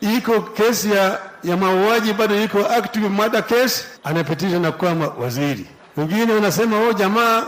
iko 0.00 0.40
kesi 0.40 0.90
ya, 0.90 1.18
ya 1.44 1.56
mauaji 1.56 2.12
bado 2.12 2.42
iko 2.44 2.58
active 2.66 3.08
murder 3.08 3.42
case, 3.46 3.84
anapitisha 4.04 4.58
na 4.58 4.72
kuwa 4.72 4.92
waziri. 5.20 5.66
Wengine 5.96 6.32
wanasema 6.32 6.80
oh, 6.80 6.92
jamaa 6.92 7.44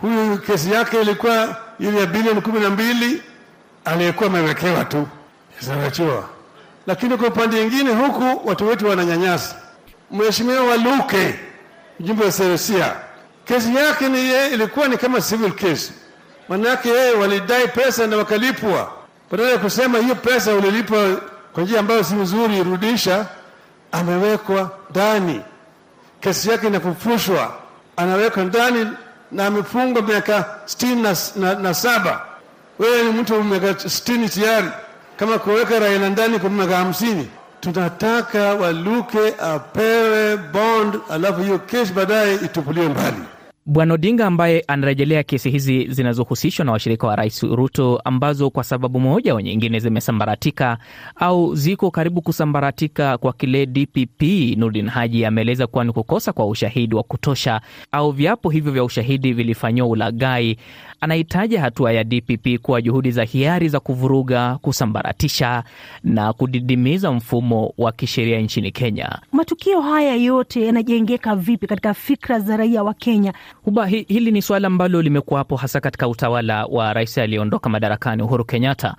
huyu 0.00 0.38
kesi 0.38 0.72
yake 0.72 1.00
ilikuwa 1.00 1.56
ile 1.80 2.00
ya 2.00 2.06
bilioni 2.06 2.40
kumi 2.40 2.60
na 2.60 2.70
mbili 2.70 3.22
aliyekuwa 3.84 4.30
amewekewa 4.30 4.84
tu 4.84 5.08
sanachiwa. 5.60 6.28
Lakini 6.86 7.16
kwa 7.16 7.28
upande 7.28 7.56
mwingine 7.60 7.90
huku 7.94 8.48
watu 8.48 8.68
wetu 8.68 8.88
wananyanyasa. 8.88 9.56
Mheshimiwa 10.10 10.64
Waluke 10.64 11.34
mjumbe 12.00 12.24
wa 12.24 12.32
Seresia, 12.32 12.92
kesi 13.44 13.74
yake 13.76 14.08
ni 14.08 14.18
ye, 14.18 14.48
ilikuwa 14.48 14.88
ni 14.88 14.96
kama 14.96 15.20
civil 15.20 15.52
case, 15.52 15.92
manake 16.48 16.88
yeye 16.88 17.12
walidai 17.14 17.68
pesa 17.68 18.06
na 18.06 18.16
wakalipwa. 18.16 18.92
Badala 19.30 19.50
ya 19.50 19.58
kusema 19.58 19.98
hiyo 19.98 20.14
pesa 20.14 20.54
ulilipwa 20.54 21.20
kwa 21.56 21.64
njia 21.64 21.80
ambayo 21.80 22.04
si 22.04 22.14
nzuri, 22.14 22.58
irudisha. 22.58 23.26
Amewekwa 23.92 24.70
ndani, 24.90 25.40
kesi 26.20 26.50
yake 26.50 26.66
inafufushwa, 26.66 27.54
anawekwa 27.96 28.44
ndani 28.44 28.86
na 29.32 29.46
amefungwa 29.46 30.02
miaka 30.02 30.44
sitini 30.64 31.02
na, 31.02 31.16
na, 31.36 31.54
na 31.54 31.74
saba. 31.74 32.20
Wewe 32.78 33.02
ni 33.02 33.20
mtu 33.20 33.44
miaka 33.44 33.88
sitini 33.88 34.28
tayari, 34.28 34.68
kama 35.16 35.38
kuweka 35.38 35.78
raia 35.78 36.08
ndani 36.10 36.38
kwa 36.38 36.50
miaka 36.50 36.76
hamsini. 36.76 37.28
Tunataka 37.60 38.54
Waluke 38.54 39.34
apewe 39.42 40.36
bond, 40.36 40.98
alafu 41.10 41.40
hiyo 41.42 41.58
kesi 41.58 41.92
baadaye 41.92 42.34
itupuliwe 42.34 42.88
mbali. 42.88 43.22
Bwana 43.68 43.94
Odinga 43.94 44.26
ambaye 44.26 44.64
anarejelea 44.68 45.22
kesi 45.22 45.50
hizi 45.50 45.86
zinazohusishwa 45.88 46.64
na 46.64 46.72
washirika 46.72 47.06
wa 47.06 47.16
rais 47.16 47.42
Ruto 47.42 48.00
ambazo 48.04 48.50
kwa 48.50 48.64
sababu 48.64 49.00
moja 49.00 49.32
au 49.32 49.40
nyingine 49.40 49.78
zimesambaratika 49.80 50.78
au 51.16 51.54
ziko 51.54 51.90
karibu 51.90 52.22
kusambaratika 52.22 53.18
kwa 53.18 53.32
kile 53.32 53.66
DPP 53.66 54.22
Nurdin 54.56 54.88
Haji 54.88 55.24
ameeleza 55.24 55.66
kuwa 55.66 55.84
ni 55.84 55.92
kukosa 55.92 56.32
kwa 56.32 56.46
ushahidi 56.46 56.94
wa 56.94 57.02
kutosha 57.02 57.60
au 57.92 58.10
viapo 58.12 58.50
hivyo 58.50 58.72
vya 58.72 58.84
ushahidi 58.84 59.32
vilifanyiwa 59.32 59.88
ulaghai. 59.88 60.56
Anahitaja 61.00 61.60
hatua 61.60 61.92
ya 61.92 62.04
DPP 62.04 62.58
kuwa 62.62 62.82
juhudi 62.82 63.10
za 63.10 63.24
hiari 63.24 63.68
za 63.68 63.80
kuvuruga, 63.80 64.58
kusambaratisha 64.62 65.62
na 66.04 66.32
kudidimiza 66.32 67.12
mfumo 67.12 67.74
wa 67.78 67.92
kisheria 67.92 68.40
nchini 68.40 68.70
Kenya. 68.72 69.18
Matukio 69.32 69.80
haya 69.80 70.14
yote 70.14 70.66
yanajengeka 70.66 71.36
vipi 71.36 71.66
katika 71.66 71.94
fikra 71.94 72.40
za 72.40 72.56
raia 72.56 72.82
wa 72.82 72.94
Kenya? 72.94 73.32
Huba, 73.64 73.86
hi, 73.86 74.02
hili 74.08 74.30
ni 74.30 74.42
suala 74.42 74.66
ambalo 74.66 75.02
limekuwapo 75.02 75.56
hasa 75.56 75.80
katika 75.80 76.08
utawala 76.08 76.64
wa 76.66 76.92
rais 76.92 77.18
aliyeondoka 77.18 77.68
madarakani 77.68 78.22
Uhuru 78.22 78.44
Kenyatta, 78.44 78.96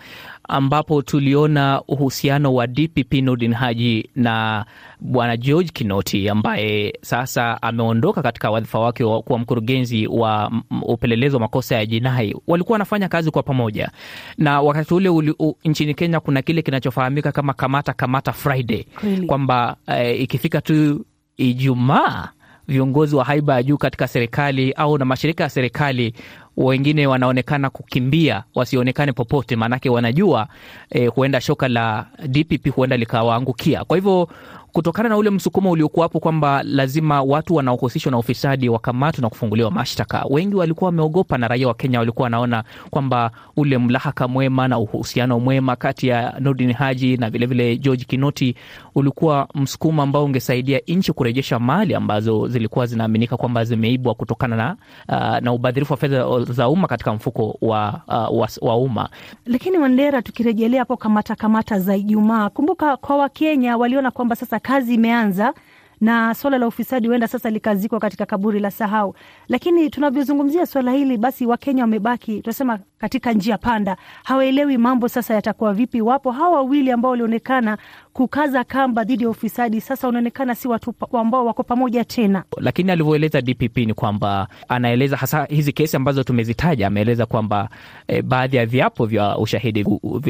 ambapo 0.48 1.02
tuliona 1.02 1.82
uhusiano 1.88 2.54
wa 2.54 2.68
DPP 2.68 3.14
Nurdin 3.14 3.54
Haji 3.54 4.10
na 4.16 4.66
bwana 5.00 5.38
George 5.38 5.70
Kinoti 5.74 6.30
ambaye 6.30 6.94
sasa 7.02 7.62
ameondoka 7.62 8.22
katika 8.24 8.52
wadhifa 8.52 8.80
wake 8.80 9.04
wa 9.04 9.22
kuwa 9.22 9.40
mkurugenzi 9.40 10.08
wa 10.08 10.52
upelelezi 10.82 11.36
wa 11.36 11.40
makosa 11.42 11.76
ya 11.76 11.86
jinai. 11.86 12.36
Walikuwa 12.48 12.74
wanafanya 12.76 13.10
kazi 13.10 13.32
kwa 13.32 13.44
pamoja, 13.44 13.92
na 14.38 14.62
wakati 14.62 14.94
ule 14.94 15.10
uli, 15.10 15.36
u, 15.40 15.56
nchini 15.66 15.94
Kenya 15.94 16.20
kuna 16.20 16.42
kile 16.42 16.62
kinachofahamika 16.62 17.32
kama 17.32 17.54
kamata 17.54 17.94
kamata 17.94 18.34
Friday, 18.34 18.86
kwamba 19.28 19.76
eh, 19.88 20.22
ikifika 20.22 20.62
tu 20.62 21.06
Ijumaa 21.38 22.30
viongozi 22.68 23.16
wa 23.16 23.24
haiba 23.26 23.54
ya 23.56 23.64
juu 23.64 23.78
katika 23.78 24.08
serikali 24.08 24.72
au 24.72 24.98
na 24.98 25.06
mashirika 25.06 25.44
ya 25.44 25.50
serikali 25.50 26.14
wengine 26.58 27.08
wanaonekana 27.08 27.70
kukimbia 27.70 28.43
wasionekane 28.56 29.12
popote, 29.13 29.56
maanake 29.56 29.89
wanajua 29.89 30.48
eh, 30.89 31.12
huenda 31.15 31.41
shoka 31.41 31.67
la 31.67 32.06
DPP 32.28 32.70
huenda 32.76 32.98
likawaangukia. 32.98 33.84
Kwa 33.84 33.98
hivyo 33.98 34.30
kutokana 34.78 35.10
na 35.10 35.18
ule 35.18 35.30
msukumo 35.30 35.72
uliokuwapo 35.72 36.20
kwamba 36.20 36.63
lazima 36.63 37.22
watu 37.22 37.56
wanaohusishwa 37.56 38.12
na 38.12 38.18
ufisadi 38.18 38.70
wakamatwe 38.70 39.22
na 39.22 39.30
kufunguliwa 39.30 39.72
mashtaka, 39.72 40.26
wengi 40.30 40.56
walikuwa 40.56 40.86
wameogopa, 40.88 41.38
na 41.38 41.48
raia 41.48 41.68
wa 41.68 41.74
Kenya 41.74 42.00
walikuwa 42.00 42.24
wanaona 42.24 42.63
kwamba 42.90 43.32
ule 43.56 43.78
mlahaka 43.78 44.28
mwema 44.28 44.68
na 44.68 44.80
uhusiano 44.80 45.40
mwema 45.40 45.76
kati 45.76 46.08
ya 46.08 46.34
Nordin 46.40 46.74
Haji 46.74 47.18
na 47.18 47.30
vilevile 47.30 47.63
vile 47.63 47.78
George 47.78 48.04
Kinoti 48.06 48.56
ulikuwa 48.96 49.48
msukumo 49.56 50.02
ambao 50.02 50.26
ungesaidia 50.26 50.80
nchi 50.88 51.13
kurejesha 51.13 51.60
mali 51.60 51.96
ambazo 51.96 52.48
zilikuwa 52.48 52.86
zinaaminika 52.86 53.38
kwamba 53.38 53.63
zimeibwa 53.66 54.13
kutokana 54.16 54.56
na, 54.56 54.76
uh, 55.10 55.38
na 55.44 55.54
ubadhirifu 55.54 55.94
wa 55.94 55.98
fedha 55.98 56.40
za 56.44 56.70
umma 56.70 56.88
katika 56.88 57.13
mfuko 57.13 57.58
wa, 57.62 58.02
uh, 58.08 58.40
wa, 58.40 58.50
wa 58.62 58.76
umma. 58.78 59.10
Lakini 59.46 59.78
Wandera, 59.78 60.22
tukirejelea 60.22 60.80
hapo 60.82 60.98
kamata 60.98 61.36
kamata 61.36 61.80
za 61.80 61.96
Ijumaa, 61.96 62.50
kumbuka 62.50 62.98
kwa 62.98 63.18
Wakenya 63.18 63.78
waliona 63.78 64.12
kwamba 64.12 64.36
sasa 64.36 64.60
kazi 64.68 64.94
imeanza 64.94 65.54
na 66.02 66.34
swala 66.34 66.58
la 66.58 66.68
ufisadi 66.68 67.08
huenda 67.08 67.28
sasa 67.28 67.50
likazikwa 67.50 68.00
katika 68.00 68.26
kaburi 68.26 68.60
la 68.60 68.72
sahau. 68.72 69.16
Lakini 69.48 69.90
tunavyozungumzia 69.90 70.66
swala 70.66 70.92
hili, 70.92 71.18
basi 71.18 71.46
Wakenya 71.46 71.84
wamebaki 71.84 72.42
tunasema 72.42 72.80
katika 72.98 73.34
njia 73.34 73.58
panda, 73.58 73.98
hawaelewi 74.24 74.78
mambo 74.78 75.08
sasa 75.08 75.34
yatakuwa 75.34 75.74
vipi. 75.74 76.02
Wapo 76.02 76.32
hawa 76.32 76.56
wawili 76.56 76.92
ambao 76.92 77.12
walionekana 77.12 77.78
kukaza 78.14 78.64
kamba 78.64 79.04
dhidi 79.04 79.24
ya 79.24 79.30
ufisadi, 79.30 79.82
sasa 79.82 80.08
wanaonekana 80.08 80.56
si 80.56 80.68
watu 80.68 80.94
ambao 81.14 81.46
wako 81.46 81.64
pamoja 81.64 82.06
tena. 82.06 82.44
Lakini 82.58 82.92
alivyoeleza 82.92 83.42
DPP 83.42 83.78
ni 83.78 83.94
kwamba 83.94 84.48
anaeleza 84.68 85.18
hasa 85.18 85.46
hizi 85.46 85.74
kesi 85.74 85.96
ambazo 85.98 86.24
tumezitaja, 86.24 86.88
ameeleza 86.88 87.26
kwamba 87.26 87.70
eh, 88.08 88.24
baadhi 88.24 88.58
ya 88.58 88.66
viapo 88.66 89.06
vya 89.06 89.38
ushahidi 89.38 89.86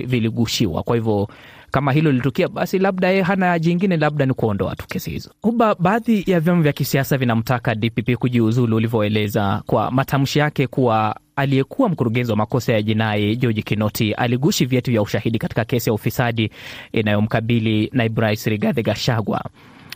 viligushiwa, 0.05 0.83
kwa 0.83 0.95
hivyo 0.95 1.27
kama 1.77 1.91
hilo 1.91 2.11
lilitukia 2.11 2.47
basi 2.47 2.79
labda 2.79 3.07
yeye 3.09 3.21
hana 3.21 3.59
jingine, 3.59 3.97
labda 3.97 4.25
ni 4.25 4.33
kuondoa 4.33 4.75
tu 4.75 4.87
kesi 4.87 5.11
hizo. 5.11 5.29
Huba, 5.41 5.75
baadhi 5.79 6.23
ya 6.27 6.39
vyama 6.39 6.61
vya 6.61 6.73
kisiasa 6.73 7.17
vinamtaka 7.17 7.75
DPP 7.75 8.15
kujiuzulu, 8.15 8.75
ulivyoeleza 8.75 9.61
kwa 9.65 9.91
matamshi 9.91 10.39
yake 10.39 10.67
kuwa 10.67 11.15
aliyekuwa 11.35 11.89
mkurugenzi 11.89 12.31
wa 12.31 12.37
makosa 12.37 12.73
ya 12.73 12.81
jinai 12.81 13.35
George 13.35 13.61
Kinoti 13.61 14.13
aligushi 14.13 14.65
vyeti 14.65 14.91
vya 14.91 15.01
ushahidi 15.01 15.39
katika 15.39 15.65
kesi 15.65 15.89
ya 15.89 15.93
ufisadi 15.93 16.51
inayomkabili 16.91 17.89
naibu 17.93 18.21
rais 18.21 18.45
Rigathi 18.47 18.83
Gachagua. 18.83 19.41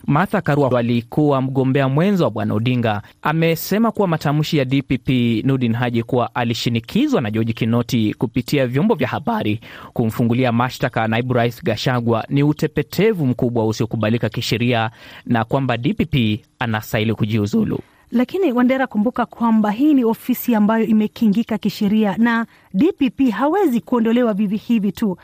Martha 0.06 0.40
Karua 0.40 0.78
alikuwa 0.78 1.42
mgombea 1.42 1.88
mwenza 1.88 2.24
wa 2.24 2.30
bwana 2.30 2.54
Odinga 2.54 3.02
amesema 3.22 3.92
kuwa 3.92 4.08
matamshi 4.08 4.56
ya 4.58 4.64
DPP 4.64 5.08
Nurdin 5.44 5.72
Haji 5.74 6.02
kuwa 6.02 6.34
alishinikizwa 6.34 7.20
na 7.20 7.30
George 7.30 7.52
Kinoti 7.52 8.14
kupitia 8.18 8.66
vyombo 8.66 8.94
vya 8.94 9.08
habari 9.08 9.60
kumfungulia 9.92 10.52
mashtaka 10.52 11.08
naibu 11.08 11.34
rais 11.34 11.64
Gashagwa 11.64 12.24
ni 12.28 12.42
utepetevu 12.42 13.26
mkubwa 13.26 13.66
usiokubalika 13.66 14.28
kisheria 14.28 14.90
na 15.26 15.44
kwamba 15.44 15.76
DPP 15.76 16.40
anastahili 16.58 17.14
kujiuzulu. 17.14 17.78
Lakini 18.10 18.52
Wandera, 18.52 18.86
kumbuka 18.86 19.26
kwamba 19.26 19.70
hii 19.70 19.94
ni 19.94 20.04
ofisi 20.04 20.54
ambayo 20.54 20.86
imekingika 20.86 21.58
kisheria 21.58 22.16
na 22.18 22.46
DPP 22.74 23.30
hawezi 23.30 23.80
kuondolewa 23.80 24.34
vivi 24.34 24.56
hivi 24.56 24.92
tu 24.92 25.16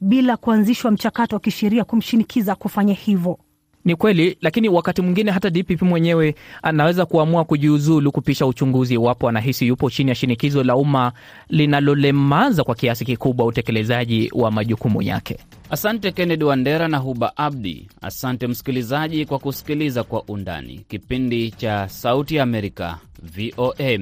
bila 0.00 0.36
kuanzishwa 0.36 0.90
mchakato 0.90 1.36
wa 1.36 1.40
kisheria 1.40 1.84
kumshinikiza 1.84 2.54
kufanya 2.54 2.94
hivyo. 2.94 3.38
Ni 3.84 3.96
kweli, 3.96 4.36
lakini 4.40 4.68
wakati 4.68 5.02
mwingine 5.02 5.30
hata 5.30 5.50
DPP 5.50 5.82
mwenyewe 5.82 6.34
anaweza 6.62 7.06
kuamua 7.06 7.44
kujiuzulu 7.44 8.12
kupisha 8.12 8.46
uchunguzi 8.46 8.94
iwapo 8.94 9.28
anahisi 9.28 9.66
yupo 9.66 9.90
chini 9.90 10.08
ya 10.10 10.14
shinikizo 10.14 10.64
la 10.64 10.76
umma 10.76 11.12
linalolemaza 11.48 12.64
kwa 12.64 12.74
kiasi 12.74 13.04
kikubwa 13.04 13.46
utekelezaji 13.46 14.30
wa 14.34 14.50
majukumu 14.50 15.02
yake. 15.02 15.38
Asante 15.70 16.12
Kennedy 16.12 16.44
Wandera 16.44 16.88
na 16.88 16.98
Huba 16.98 17.36
Abdi. 17.36 17.88
Asante 18.02 18.46
msikilizaji 18.46 19.24
kwa 19.26 19.38
kusikiliza 19.38 20.02
Kwa 20.04 20.22
Undani, 20.28 20.84
kipindi 20.88 21.50
cha 21.50 21.88
Sauti 21.88 22.36
ya 22.36 22.42
Amerika, 22.42 22.98
VOA 23.22 23.98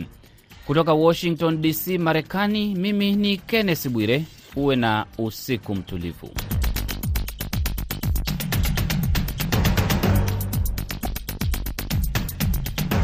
kutoka 0.66 0.92
Washington 0.94 1.62
DC, 1.62 1.98
Marekani. 1.98 2.74
Mimi 2.74 3.12
ni 3.16 3.36
Kenneth 3.36 3.88
Bwire. 3.88 4.24
Uwe 4.56 4.76
na 4.76 5.06
usiku 5.18 5.74
mtulivu. 5.74 6.30